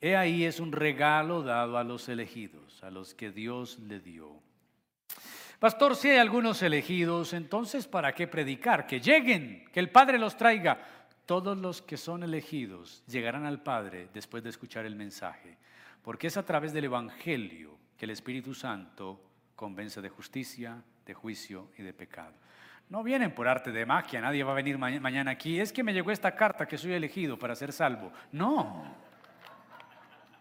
He 0.00 0.16
ahí 0.16 0.44
es 0.44 0.60
un 0.60 0.72
regalo 0.72 1.42
dado 1.42 1.76
a 1.76 1.84
los 1.84 2.08
elegidos, 2.08 2.82
a 2.82 2.90
los 2.90 3.14
que 3.14 3.30
Dios 3.30 3.78
le 3.80 4.00
dio. 4.00 4.40
Pastor, 5.58 5.94
si 5.94 6.08
hay 6.08 6.16
algunos 6.16 6.62
elegidos, 6.62 7.34
entonces 7.34 7.86
¿para 7.86 8.14
qué 8.14 8.26
predicar? 8.26 8.86
Que 8.86 8.98
lleguen, 8.98 9.66
que 9.70 9.80
el 9.80 9.90
Padre 9.90 10.18
los 10.18 10.36
traiga. 10.36 10.80
Todos 11.26 11.58
los 11.58 11.82
que 11.82 11.98
son 11.98 12.22
elegidos 12.22 13.04
llegarán 13.06 13.44
al 13.44 13.62
Padre 13.62 14.08
después 14.14 14.42
de 14.42 14.48
escuchar 14.48 14.86
el 14.86 14.96
mensaje, 14.96 15.58
porque 16.02 16.28
es 16.28 16.36
a 16.38 16.46
través 16.46 16.72
del 16.72 16.86
Evangelio 16.86 17.76
que 17.98 18.06
el 18.06 18.10
Espíritu 18.10 18.54
Santo 18.54 19.20
convence 19.54 20.00
de 20.00 20.08
justicia, 20.08 20.82
de 21.04 21.12
juicio 21.12 21.68
y 21.76 21.82
de 21.82 21.92
pecado. 21.92 22.32
No 22.88 23.02
vienen 23.02 23.34
por 23.34 23.46
arte 23.46 23.70
de 23.70 23.84
magia, 23.84 24.22
nadie 24.22 24.42
va 24.42 24.52
a 24.52 24.56
venir 24.56 24.78
mañana 24.78 25.30
aquí. 25.30 25.60
Es 25.60 25.72
que 25.72 25.84
me 25.84 25.92
llegó 25.92 26.10
esta 26.10 26.34
carta 26.34 26.66
que 26.66 26.78
soy 26.78 26.94
elegido 26.94 27.38
para 27.38 27.54
ser 27.54 27.72
salvo. 27.72 28.10
No. 28.32 29.09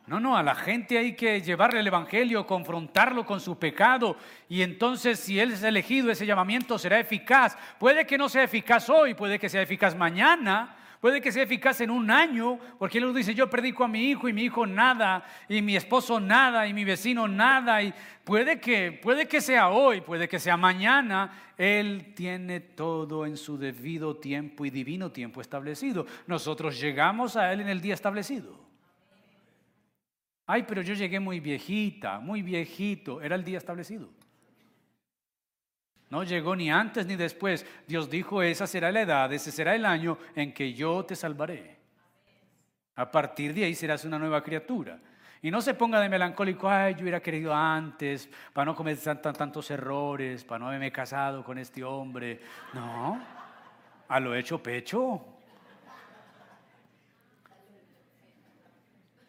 No, 0.10 0.20
no, 0.20 0.36
a 0.36 0.42
la 0.42 0.56
gente 0.56 0.98
hay 0.98 1.14
que 1.14 1.40
llevarle 1.40 1.82
el 1.82 1.88
Evangelio, 1.88 2.48
confrontarlo 2.48 3.28
con 3.28 3.40
su 3.40 3.60
pecado 3.60 4.18
y 4.50 4.64
entonces 4.64 5.20
si 5.20 5.40
él 5.40 5.52
es 5.52 5.62
elegido, 5.62 6.10
ese 6.10 6.26
llamamiento 6.26 6.80
será 6.80 7.00
eficaz. 7.00 7.56
Puede 7.78 8.08
que 8.08 8.18
no 8.18 8.28
sea 8.28 8.42
eficaz 8.42 8.90
hoy, 8.90 9.14
puede 9.14 9.38
que 9.38 9.50
sea 9.50 9.62
eficaz 9.62 9.96
mañana, 9.96 10.76
puede 11.00 11.22
que 11.22 11.32
sea 11.32 11.44
eficaz 11.44 11.82
en 11.82 11.92
un 11.92 12.10
año, 12.10 12.58
porque 12.80 12.98
él 12.98 13.14
dice, 13.14 13.36
yo 13.36 13.52
predico 13.52 13.84
a 13.84 13.88
mi 13.88 14.10
hijo 14.10 14.28
y 14.28 14.34
mi 14.34 14.46
hijo 14.46 14.66
nada, 14.66 15.24
y 15.48 15.62
mi 15.62 15.76
esposo 15.76 16.20
nada, 16.20 16.66
y 16.66 16.74
mi 16.74 16.86
vecino 16.86 17.28
nada, 17.28 17.84
y 17.84 17.94
puede 18.24 18.60
que, 18.60 18.92
puede 18.92 19.28
que 19.28 19.42
sea 19.42 19.70
hoy, 19.70 20.02
puede 20.02 20.28
que 20.28 20.40
sea 20.40 20.58
mañana, 20.58 21.52
él 21.56 22.16
tiene 22.16 22.62
todo 22.62 23.28
en 23.28 23.38
su 23.38 23.60
debido 23.60 24.18
tiempo 24.18 24.66
y 24.66 24.72
divino 24.72 25.12
tiempo 25.12 25.40
establecido. 25.40 26.08
Nosotros 26.26 26.82
llegamos 26.82 27.36
a 27.36 27.54
él 27.54 27.62
en 27.62 27.70
el 27.70 27.80
día 27.80 27.94
establecido. 27.94 28.69
Ay, 30.52 30.64
pero 30.64 30.82
yo 30.82 30.96
llegué 30.96 31.20
muy 31.20 31.40
viejita, 31.40 32.20
muy 32.20 32.42
viejito. 32.42 33.22
Era 33.22 33.36
el 33.36 33.44
día 33.44 33.60
establecido. 33.60 34.10
No 36.10 36.24
llegó 36.24 36.56
ni 36.56 36.72
antes 36.72 37.06
ni 37.06 37.16
después. 37.16 37.64
Dios 37.86 38.10
dijo, 38.10 38.42
esa 38.42 38.66
será 38.66 38.92
la 38.92 39.02
edad, 39.02 39.32
ese 39.32 39.52
será 39.52 39.76
el 39.76 39.86
año 39.86 40.18
en 40.34 40.52
que 40.52 40.74
yo 40.74 41.06
te 41.06 41.16
salvaré. 41.16 41.78
A 42.96 43.12
partir 43.12 43.54
de 43.54 43.66
ahí 43.66 43.76
serás 43.76 44.06
una 44.06 44.18
nueva 44.18 44.42
criatura. 44.42 45.00
Y 45.44 45.52
no 45.52 45.62
se 45.62 45.76
ponga 45.76 46.02
de 46.02 46.10
melancólico, 46.10 46.68
ay, 46.68 46.96
yo 46.96 47.02
hubiera 47.02 47.22
querido 47.22 47.54
antes, 47.54 48.28
para 48.52 48.66
no 48.66 48.76
cometer 48.76 49.22
tantos 49.22 49.70
errores, 49.70 50.44
para 50.44 50.58
no 50.58 50.68
haberme 50.70 50.92
casado 50.92 51.44
con 51.44 51.60
este 51.60 51.84
hombre. 51.84 52.42
No, 52.74 53.24
a 54.08 54.20
lo 54.20 54.34
hecho 54.34 54.64
pecho. 54.64 55.39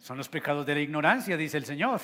Son 0.00 0.16
los 0.16 0.28
pecados 0.28 0.64
de 0.66 0.74
la 0.74 0.80
ignorancia, 0.80 1.36
dice 1.36 1.58
el 1.58 1.64
Señor. 1.66 2.00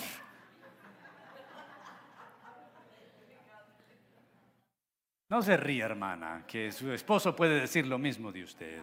No 5.28 5.42
se 5.42 5.56
ría, 5.56 5.86
hermana, 5.86 6.44
que 6.46 6.70
su 6.70 6.92
esposo 6.92 7.34
puede 7.34 7.58
decir 7.60 7.86
lo 7.86 7.98
mismo 7.98 8.30
de 8.30 8.44
usted. 8.44 8.82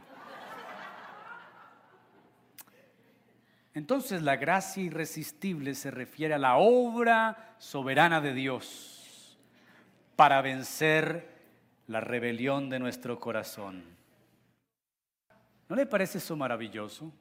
Entonces 3.75 4.21
la 4.21 4.35
gracia 4.35 4.83
irresistible 4.83 5.73
se 5.73 5.89
refiere 5.89 6.33
a 6.33 6.39
la 6.39 6.57
obra 6.57 7.55
soberana 7.59 8.19
de 8.19 8.33
Dios 8.33 9.37
para 10.15 10.41
vencer 10.41 11.29
la 11.87 12.01
rebelión 12.01 12.69
de 12.69 12.79
nuestro 12.79 13.19
corazón. 13.19 13.83
¿No 15.69 15.75
le 15.75 15.85
parece 15.85 16.17
eso 16.17 16.35
maravilloso? 16.35 17.11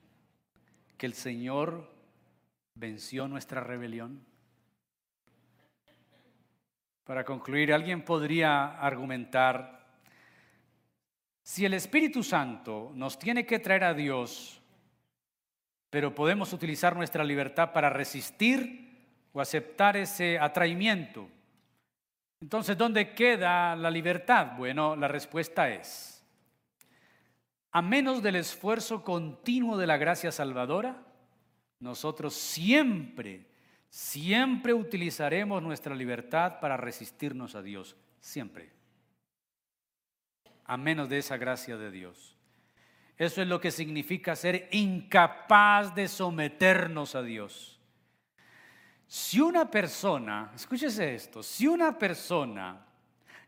Que 1.02 1.06
el 1.06 1.14
Señor 1.14 1.90
venció 2.76 3.26
nuestra 3.26 3.60
rebelión? 3.60 4.24
Para 7.02 7.24
concluir, 7.24 7.72
alguien 7.72 8.04
podría 8.04 8.78
argumentar, 8.78 9.84
si 11.42 11.64
el 11.64 11.74
Espíritu 11.74 12.22
Santo 12.22 12.92
nos 12.94 13.18
tiene 13.18 13.44
que 13.44 13.58
traer 13.58 13.82
a 13.82 13.94
Dios, 13.94 14.62
pero 15.90 16.14
podemos 16.14 16.52
utilizar 16.52 16.94
nuestra 16.94 17.24
libertad 17.24 17.72
para 17.72 17.90
resistir 17.90 19.26
o 19.32 19.40
aceptar 19.40 19.96
ese 19.96 20.38
atraimiento, 20.38 21.28
entonces, 22.40 22.78
¿dónde 22.78 23.12
queda 23.12 23.74
la 23.74 23.90
libertad? 23.90 24.52
Bueno, 24.56 24.94
la 24.94 25.08
respuesta 25.08 25.68
es, 25.68 26.11
a 27.72 27.80
menos 27.80 28.22
del 28.22 28.36
esfuerzo 28.36 29.02
continuo 29.02 29.78
de 29.78 29.86
la 29.86 29.96
gracia 29.96 30.30
salvadora, 30.30 31.02
nosotros 31.80 32.34
siempre, 32.34 33.46
siempre 33.88 34.74
utilizaremos 34.74 35.62
nuestra 35.62 35.94
libertad 35.94 36.60
para 36.60 36.76
resistirnos 36.76 37.54
a 37.54 37.62
Dios, 37.62 37.96
siempre. 38.20 38.70
A 40.64 40.76
menos 40.76 41.08
de 41.08 41.18
esa 41.18 41.38
gracia 41.38 41.78
de 41.78 41.90
Dios. 41.90 42.36
Eso 43.16 43.40
es 43.40 43.48
lo 43.48 43.60
que 43.60 43.70
significa 43.70 44.36
ser 44.36 44.68
incapaz 44.72 45.94
de 45.94 46.08
someternos 46.08 47.14
a 47.14 47.22
Dios. 47.22 47.80
Si 49.06 49.40
una 49.40 49.70
persona, 49.70 50.52
escúchese 50.54 51.14
esto, 51.14 51.42
si 51.42 51.66
una 51.66 51.98
persona 51.98 52.86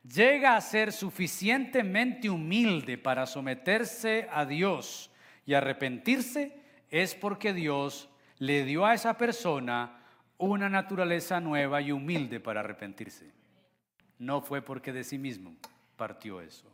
llega 0.05 0.57
a 0.57 0.61
ser 0.61 0.92
suficientemente 0.92 2.28
humilde 2.28 2.98
para 2.98 3.26
someterse 3.26 4.28
a 4.30 4.44
Dios 4.44 5.11
y 5.46 5.55
arrepentirse, 5.55 6.61
es 6.90 7.14
porque 7.14 7.52
Dios 7.52 8.09
le 8.38 8.64
dio 8.64 8.84
a 8.84 8.94
esa 8.94 9.16
persona 9.16 10.00
una 10.38 10.68
naturaleza 10.68 11.40
nueva 11.40 11.80
y 11.80 11.92
humilde 11.92 12.40
para 12.40 12.61
arrepentirse. 12.61 13.32
No 14.18 14.42
fue 14.42 14.62
porque 14.62 14.92
de 14.92 15.05
sí 15.05 15.18
mismo 15.18 15.55
partió 15.96 16.40
eso. 16.40 16.70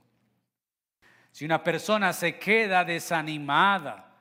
Si 1.32 1.44
una 1.44 1.62
persona 1.62 2.12
se 2.12 2.38
queda 2.38 2.84
desanimada, 2.84 4.12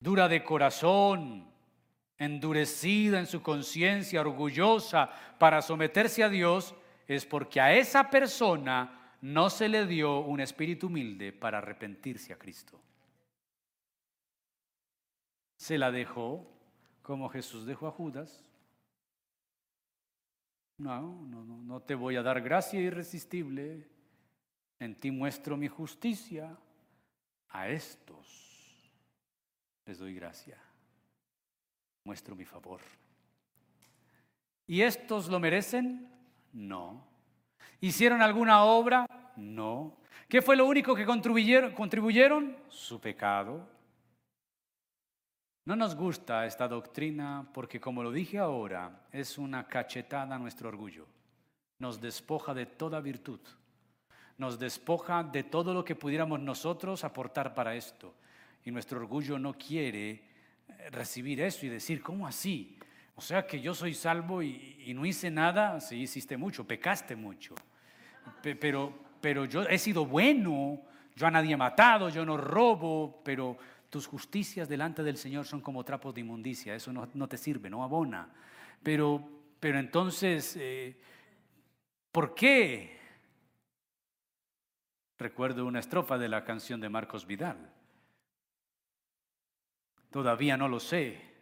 dura 0.00 0.28
de 0.28 0.42
corazón, 0.42 1.48
endurecida 2.18 3.18
en 3.18 3.26
su 3.26 3.42
conciencia, 3.42 4.20
orgullosa 4.20 5.10
para 5.38 5.62
someterse 5.62 6.22
a 6.24 6.28
Dios, 6.28 6.74
es 7.06 7.26
porque 7.26 7.60
a 7.60 7.74
esa 7.74 8.10
persona 8.10 9.16
no 9.20 9.50
se 9.50 9.68
le 9.68 9.86
dio 9.86 10.20
un 10.20 10.40
espíritu 10.40 10.86
humilde 10.86 11.32
para 11.32 11.58
arrepentirse 11.58 12.32
a 12.32 12.38
Cristo. 12.38 12.80
Se 15.56 15.78
la 15.78 15.90
dejó 15.90 16.54
como 17.04 17.28
Jesús 17.28 17.66
dejó 17.66 17.86
a 17.86 17.90
Judas. 17.90 18.42
No, 20.78 21.22
no, 21.26 21.44
no, 21.44 21.82
te 21.82 21.94
voy 21.94 22.16
a 22.16 22.22
dar 22.22 22.40
gracia 22.40 22.80
irresistible. 22.80 23.86
En 24.78 24.98
ti 24.98 25.10
muestro 25.10 25.56
mi 25.56 25.68
justicia. 25.68 26.56
A 27.50 27.68
estos 27.68 28.90
les 29.84 29.98
doy 29.98 30.14
gracia. 30.14 30.58
Muestro 32.04 32.34
mi 32.34 32.44
favor. 32.44 32.80
¿Y 34.66 34.80
estos 34.80 35.28
lo 35.28 35.38
merecen? 35.38 36.10
No. 36.54 37.04
¿Hicieron 37.80 38.22
alguna 38.22 38.64
obra? 38.64 39.06
No. 39.36 39.98
¿Qué 40.28 40.40
fue 40.40 40.56
lo 40.56 40.66
único 40.66 40.94
que 40.94 41.04
contribuyeron? 41.04 41.72
contribuyeron? 41.72 42.56
Su 42.68 43.00
pecado. 43.00 43.68
No 45.66 45.76
nos 45.76 45.94
gusta 45.94 46.46
esta 46.46 46.68
doctrina 46.68 47.48
porque, 47.52 47.80
como 47.80 48.02
lo 48.02 48.12
dije 48.12 48.38
ahora, 48.38 49.06
es 49.12 49.38
una 49.38 49.66
cachetada 49.66 50.36
a 50.36 50.38
nuestro 50.38 50.68
orgullo. 50.68 51.06
Nos 51.78 52.00
despoja 52.00 52.54
de 52.54 52.66
toda 52.66 53.00
virtud. 53.00 53.40
Nos 54.38 54.58
despoja 54.58 55.22
de 55.24 55.42
todo 55.42 55.74
lo 55.74 55.84
que 55.84 55.96
pudiéramos 55.96 56.40
nosotros 56.40 57.02
aportar 57.02 57.54
para 57.54 57.74
esto. 57.74 58.14
Y 58.64 58.70
nuestro 58.70 58.98
orgullo 58.98 59.38
no 59.38 59.54
quiere 59.54 60.22
recibir 60.90 61.40
eso 61.40 61.66
y 61.66 61.68
decir, 61.68 62.02
¿cómo 62.02 62.26
así? 62.26 62.78
O 63.16 63.20
sea 63.20 63.46
que 63.46 63.60
yo 63.60 63.74
soy 63.74 63.94
salvo 63.94 64.42
y, 64.42 64.92
no 64.94 65.06
hice 65.06 65.30
nada, 65.30 65.80
sí 65.80 66.02
hiciste 66.02 66.36
mucho, 66.36 66.66
pecaste 66.66 67.14
mucho. 67.14 67.54
Pero, 68.42 68.92
pero 69.20 69.44
yo 69.44 69.62
he 69.62 69.78
sido 69.78 70.04
bueno, 70.04 70.80
yo 71.14 71.26
a 71.26 71.30
nadie 71.30 71.54
he 71.54 71.56
matado, 71.56 72.08
yo 72.08 72.24
no 72.24 72.36
robo, 72.36 73.22
pero 73.24 73.56
tus 73.88 74.06
justicias 74.06 74.68
delante 74.68 75.02
del 75.02 75.16
Señor 75.16 75.46
son 75.46 75.60
como 75.60 75.84
trapos 75.84 76.14
de 76.14 76.22
inmundicia, 76.22 76.74
eso 76.74 76.92
no, 76.92 77.08
no 77.14 77.28
te 77.28 77.36
sirve, 77.36 77.70
no 77.70 77.84
abona. 77.84 78.28
Pero, 78.82 79.26
pero 79.60 79.78
entonces, 79.78 80.56
eh, 80.58 81.00
¿por 82.10 82.34
qué? 82.34 82.98
Recuerdo 85.16 85.64
una 85.64 85.78
estrofa 85.78 86.18
de 86.18 86.28
la 86.28 86.44
canción 86.44 86.80
de 86.80 86.88
Marcos 86.88 87.26
Vidal. 87.26 87.70
Todavía 90.10 90.56
no 90.56 90.68
lo 90.68 90.80
sé, 90.80 91.33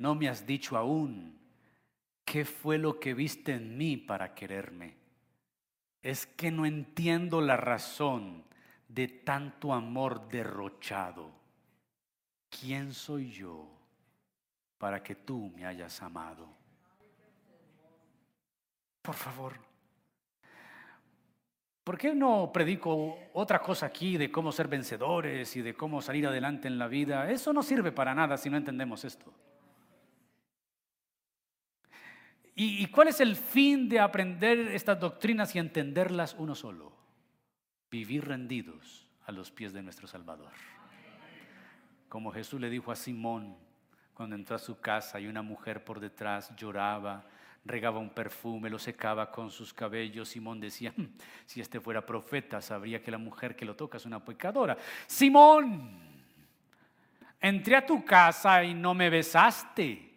no 0.00 0.14
me 0.14 0.30
has 0.30 0.46
dicho 0.46 0.78
aún 0.78 1.38
qué 2.24 2.46
fue 2.46 2.78
lo 2.78 2.98
que 2.98 3.12
viste 3.12 3.52
en 3.52 3.76
mí 3.76 3.98
para 3.98 4.34
quererme. 4.34 4.96
Es 6.02 6.26
que 6.26 6.50
no 6.50 6.64
entiendo 6.64 7.42
la 7.42 7.58
razón 7.58 8.44
de 8.88 9.08
tanto 9.08 9.74
amor 9.74 10.26
derrochado. 10.28 11.30
¿Quién 12.48 12.94
soy 12.94 13.30
yo 13.30 13.68
para 14.78 15.02
que 15.02 15.16
tú 15.16 15.52
me 15.54 15.66
hayas 15.66 16.00
amado? 16.00 16.48
Por 19.02 19.14
favor, 19.14 19.52
¿por 21.84 21.98
qué 21.98 22.14
no 22.14 22.50
predico 22.50 23.18
otra 23.34 23.60
cosa 23.60 23.84
aquí 23.84 24.16
de 24.16 24.30
cómo 24.30 24.50
ser 24.50 24.66
vencedores 24.66 25.54
y 25.56 25.60
de 25.60 25.74
cómo 25.74 26.00
salir 26.00 26.26
adelante 26.26 26.68
en 26.68 26.78
la 26.78 26.88
vida? 26.88 27.30
Eso 27.30 27.52
no 27.52 27.62
sirve 27.62 27.92
para 27.92 28.14
nada 28.14 28.38
si 28.38 28.48
no 28.48 28.56
entendemos 28.56 29.04
esto. 29.04 29.30
¿Y, 32.62 32.88
cuál 32.88 33.08
es 33.08 33.22
el 33.22 33.36
fin 33.36 33.88
de 33.88 34.00
aprender 34.00 34.58
estas 34.58 35.00
doctrinas 35.00 35.56
y 35.56 35.58
entenderlas 35.58 36.36
uno 36.36 36.54
solo? 36.54 36.92
Vivir 37.90 38.28
rendidos 38.28 39.08
a 39.24 39.32
los 39.32 39.50
pies 39.50 39.72
de 39.72 39.82
nuestro 39.82 40.06
Salvador. 40.06 40.52
Como 42.10 42.30
Jesús 42.30 42.60
le 42.60 42.68
dijo 42.68 42.92
a 42.92 42.96
Simón 42.96 43.56
cuando 44.12 44.36
entró 44.36 44.56
a 44.56 44.58
su 44.58 44.78
casa 44.78 45.18
y 45.18 45.26
una 45.26 45.40
mujer 45.40 45.82
por 45.84 46.00
detrás 46.00 46.54
lloraba, 46.54 47.24
regaba 47.64 47.98
un 47.98 48.10
perfume, 48.10 48.68
lo 48.68 48.78
secaba 48.78 49.30
con 49.30 49.50
sus 49.50 49.72
cabellos. 49.72 50.28
Simón 50.28 50.60
decía, 50.60 50.92
hmm, 50.94 51.14
si 51.46 51.62
este 51.62 51.80
fuera 51.80 52.04
profeta, 52.04 52.60
sabría 52.60 53.02
que 53.02 53.10
la 53.10 53.16
mujer 53.16 53.56
que 53.56 53.64
lo 53.64 53.74
toca 53.74 53.96
es 53.96 54.04
una 54.04 54.22
pecadora. 54.22 54.76
Simón, 55.06 55.98
entré 57.40 57.76
a 57.76 57.86
tu 57.86 58.04
casa 58.04 58.62
y 58.62 58.74
no 58.74 58.92
me 58.92 59.08
besaste 59.08 60.09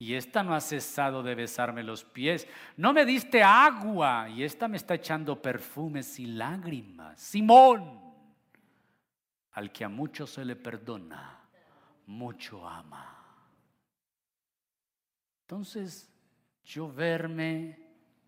y 0.00 0.14
esta 0.14 0.42
no 0.42 0.54
ha 0.54 0.62
cesado 0.62 1.22
de 1.22 1.34
besarme 1.34 1.82
los 1.82 2.04
pies. 2.04 2.48
No 2.78 2.94
me 2.94 3.04
diste 3.04 3.42
agua 3.42 4.30
y 4.30 4.42
esta 4.42 4.66
me 4.66 4.78
está 4.78 4.94
echando 4.94 5.40
perfumes 5.42 6.18
y 6.18 6.24
lágrimas. 6.24 7.20
Simón, 7.20 8.00
al 9.52 9.70
que 9.70 9.84
a 9.84 9.90
mucho 9.90 10.26
se 10.26 10.42
le 10.46 10.56
perdona, 10.56 11.38
mucho 12.06 12.66
ama. 12.66 13.14
Entonces, 15.42 16.10
yo 16.64 16.90
verme 16.90 17.78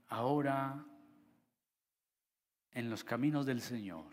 ahora 0.09 0.85
en 2.73 2.91
los 2.91 3.03
caminos 3.03 3.47
del 3.47 3.63
Señor, 3.63 4.13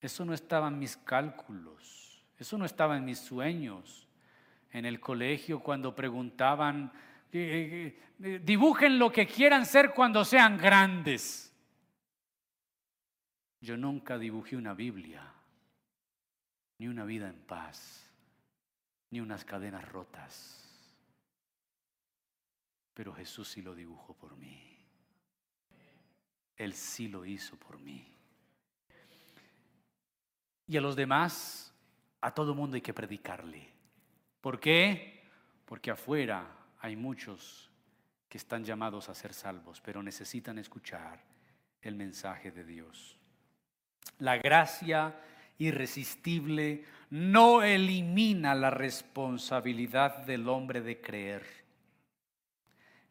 eso 0.00 0.24
no 0.24 0.34
estaba 0.34 0.68
en 0.68 0.78
mis 0.78 0.96
cálculos, 0.96 2.24
eso 2.38 2.56
no 2.56 2.64
estaba 2.64 2.96
en 2.96 3.04
mis 3.04 3.18
sueños 3.18 4.06
en 4.72 4.84
el 4.84 5.00
colegio 5.00 5.60
cuando 5.60 5.94
preguntaban, 5.94 6.92
eh, 7.32 7.98
eh, 8.22 8.40
dibujen 8.42 8.98
lo 8.98 9.10
que 9.10 9.26
quieran 9.26 9.66
ser 9.66 9.92
cuando 9.92 10.24
sean 10.24 10.56
grandes. 10.56 11.52
Yo 13.60 13.76
nunca 13.76 14.18
dibujé 14.18 14.56
una 14.56 14.74
Biblia, 14.74 15.32
ni 16.78 16.88
una 16.88 17.04
vida 17.04 17.28
en 17.28 17.40
paz, 17.40 18.10
ni 19.10 19.20
unas 19.20 19.44
cadenas 19.44 19.86
rotas. 19.86 20.56
Pero 22.94 23.12
Jesús 23.12 23.48
sí 23.48 23.62
lo 23.62 23.74
dibujó 23.74 24.14
por 24.14 24.36
mí. 24.36 24.76
Él 26.56 26.74
sí 26.74 27.08
lo 27.08 27.24
hizo 27.24 27.56
por 27.56 27.78
mí. 27.78 28.06
Y 30.66 30.76
a 30.76 30.80
los 30.80 30.94
demás, 30.94 31.74
a 32.20 32.32
todo 32.32 32.54
mundo 32.54 32.76
hay 32.76 32.82
que 32.82 32.94
predicarle. 32.94 33.79
¿Por 34.40 34.58
qué? 34.58 35.22
Porque 35.64 35.90
afuera 35.90 36.46
hay 36.80 36.96
muchos 36.96 37.70
que 38.28 38.38
están 38.38 38.64
llamados 38.64 39.08
a 39.08 39.14
ser 39.14 39.34
salvos, 39.34 39.80
pero 39.80 40.02
necesitan 40.02 40.58
escuchar 40.58 41.20
el 41.82 41.94
mensaje 41.94 42.50
de 42.50 42.64
Dios. 42.64 43.18
La 44.18 44.38
gracia 44.38 45.16
irresistible 45.58 46.84
no 47.10 47.62
elimina 47.62 48.54
la 48.54 48.70
responsabilidad 48.70 50.24
del 50.24 50.48
hombre 50.48 50.80
de 50.80 51.00
creer. 51.00 51.44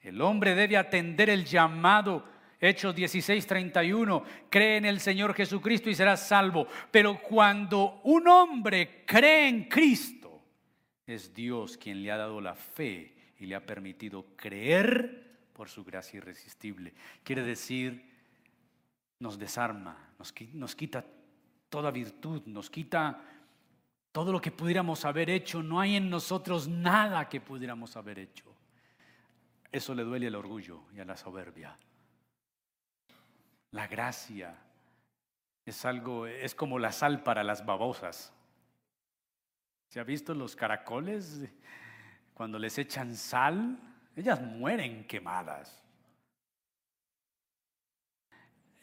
El 0.01 0.21
hombre 0.21 0.55
debe 0.55 0.77
atender 0.77 1.29
el 1.29 1.45
llamado. 1.45 2.25
Hechos 2.61 2.95
16:31, 2.95 4.23
cree 4.49 4.77
en 4.77 4.85
el 4.85 4.99
Señor 4.99 5.33
Jesucristo 5.33 5.89
y 5.89 5.95
serás 5.95 6.27
salvo. 6.27 6.67
Pero 6.91 7.21
cuando 7.21 8.01
un 8.03 8.27
hombre 8.27 9.03
cree 9.05 9.47
en 9.47 9.65
Cristo, 9.65 10.18
es 11.09 11.33
Dios 11.33 11.77
quien 11.77 12.03
le 12.03 12.11
ha 12.11 12.17
dado 12.17 12.39
la 12.39 12.55
fe 12.55 13.15
y 13.39 13.45
le 13.45 13.55
ha 13.55 13.65
permitido 13.65 14.25
creer 14.35 15.39
por 15.53 15.67
su 15.67 15.83
gracia 15.83 16.17
irresistible. 16.17 16.93
Quiere 17.23 17.43
decir, 17.43 18.09
nos 19.19 19.39
desarma, 19.39 19.97
nos, 20.17 20.75
quita 20.75 21.03
toda 21.69 21.91
virtud, 21.91 22.43
nos 22.45 22.69
quita 22.69 23.21
todo 24.11 24.31
lo 24.31 24.39
que 24.39 24.51
pudiéramos 24.51 25.03
haber 25.03 25.29
hecho. 25.29 25.63
No 25.63 25.79
hay 25.79 25.95
en 25.95 26.09
nosotros 26.09 26.67
nada 26.67 27.27
que 27.27 27.41
pudiéramos 27.41 27.97
haber 27.97 28.19
hecho. 28.19 28.45
Eso 29.71 29.95
le 29.95 30.03
duele 30.03 30.27
al 30.27 30.35
orgullo 30.35 30.83
y 30.95 30.99
a 30.99 31.05
la 31.05 31.17
soberbia. 31.17 31.75
La 33.71 33.87
gracia 33.87 34.55
es 35.65 35.85
algo, 35.85 36.27
es 36.27 36.55
como 36.55 36.79
la 36.79 36.91
sal 36.91 37.23
para 37.23 37.43
las 37.43 37.65
babosas. 37.65 38.33
¿Se 39.89 39.99
ha 39.99 40.03
visto 40.03 40.35
los 40.35 40.55
caracoles 40.55 41.41
cuando 42.35 42.59
les 42.59 42.77
echan 42.77 43.15
sal? 43.15 43.77
Ellas 44.15 44.39
mueren 44.39 45.07
quemadas. 45.07 45.83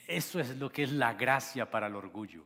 Eso 0.09 0.41
es 0.41 0.57
lo 0.57 0.71
que 0.71 0.83
es 0.83 0.91
la 0.91 1.15
gracia 1.15 1.71
para 1.71 1.87
el 1.87 1.95
orgullo. 1.95 2.45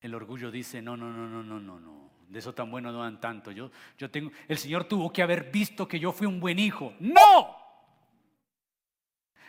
El 0.00 0.14
orgullo 0.14 0.52
dice, 0.52 0.80
no, 0.80 0.96
no, 0.96 1.10
no, 1.10 1.26
no, 1.28 1.42
no, 1.42 1.58
no, 1.58 1.80
no. 1.80 2.10
De 2.28 2.38
eso 2.38 2.54
tan 2.54 2.70
bueno 2.70 2.92
no 2.92 3.02
dan 3.02 3.20
tanto. 3.20 3.50
Yo, 3.50 3.72
yo 3.98 4.08
tengo, 4.08 4.30
el 4.46 4.58
Señor 4.58 4.84
tuvo 4.84 5.12
que 5.12 5.22
haber 5.22 5.50
visto 5.50 5.88
que 5.88 5.98
yo 5.98 6.12
fui 6.12 6.28
un 6.28 6.38
buen 6.38 6.60
hijo. 6.60 6.94
¡No! 7.00 7.56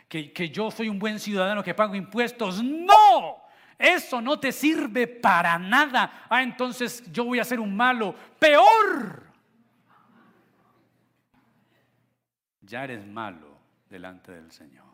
Que, 0.08 0.32
que 0.32 0.50
yo 0.50 0.72
soy 0.72 0.88
un 0.88 0.98
buen 0.98 1.20
ciudadano 1.20 1.62
que 1.62 1.72
pago 1.72 1.94
impuestos. 1.94 2.62
¡No! 2.64 3.43
Eso 3.78 4.20
no 4.20 4.38
te 4.38 4.52
sirve 4.52 5.06
para 5.06 5.58
nada. 5.58 6.26
Ah, 6.28 6.42
entonces 6.42 7.10
yo 7.12 7.24
voy 7.24 7.38
a 7.38 7.44
ser 7.44 7.60
un 7.60 7.76
malo. 7.76 8.14
Peor. 8.38 9.24
Ya 12.60 12.84
eres 12.84 13.06
malo 13.06 13.58
delante 13.88 14.32
del 14.32 14.50
Señor. 14.50 14.84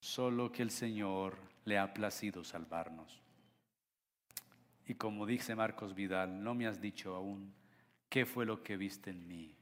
Solo 0.00 0.50
que 0.50 0.62
el 0.62 0.70
Señor 0.70 1.36
le 1.64 1.78
ha 1.78 1.92
placido 1.92 2.42
salvarnos. 2.42 3.22
Y 4.86 4.94
como 4.94 5.26
dice 5.26 5.54
Marcos 5.54 5.94
Vidal, 5.94 6.42
no 6.42 6.54
me 6.54 6.66
has 6.66 6.80
dicho 6.80 7.14
aún 7.14 7.52
qué 8.08 8.24
fue 8.24 8.46
lo 8.46 8.62
que 8.62 8.76
viste 8.76 9.10
en 9.10 9.28
mí. 9.28 9.54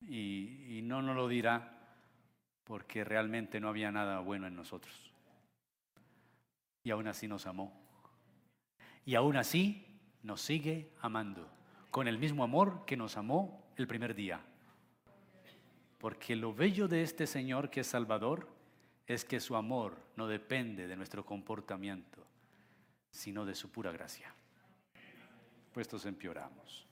Y, 0.00 0.80
no 0.84 1.02
nos 1.02 1.16
lo 1.16 1.28
dirá 1.28 1.76
porque 2.64 3.04
realmente 3.04 3.60
no 3.60 3.68
había 3.68 3.90
nada 3.90 4.20
bueno 4.20 4.46
en 4.46 4.56
nosotros 4.56 5.07
y 6.88 6.90
aún 6.90 7.06
así 7.06 7.28
nos 7.28 7.46
amó. 7.46 7.78
Y 9.04 9.14
aún 9.14 9.36
así 9.36 10.00
nos 10.22 10.40
sigue 10.40 10.90
amando, 11.02 11.46
con 11.90 12.08
el 12.08 12.16
mismo 12.16 12.42
amor 12.42 12.86
que 12.86 12.96
nos 12.96 13.18
amó 13.18 13.62
el 13.76 13.86
primer 13.86 14.14
día. 14.14 14.40
Porque 15.98 16.34
lo 16.34 16.54
bello 16.54 16.88
de 16.88 17.02
este 17.02 17.26
Señor 17.26 17.68
que 17.68 17.80
es 17.80 17.88
Salvador 17.88 18.48
es 19.06 19.26
que 19.26 19.38
su 19.38 19.54
amor 19.54 19.98
no 20.16 20.26
depende 20.26 20.86
de 20.86 20.96
nuestro 20.96 21.26
comportamiento, 21.26 22.26
sino 23.10 23.44
de 23.44 23.54
su 23.54 23.70
pura 23.70 23.92
gracia. 23.92 24.34
Puestos 25.74 26.06
empeoramos. 26.06 26.87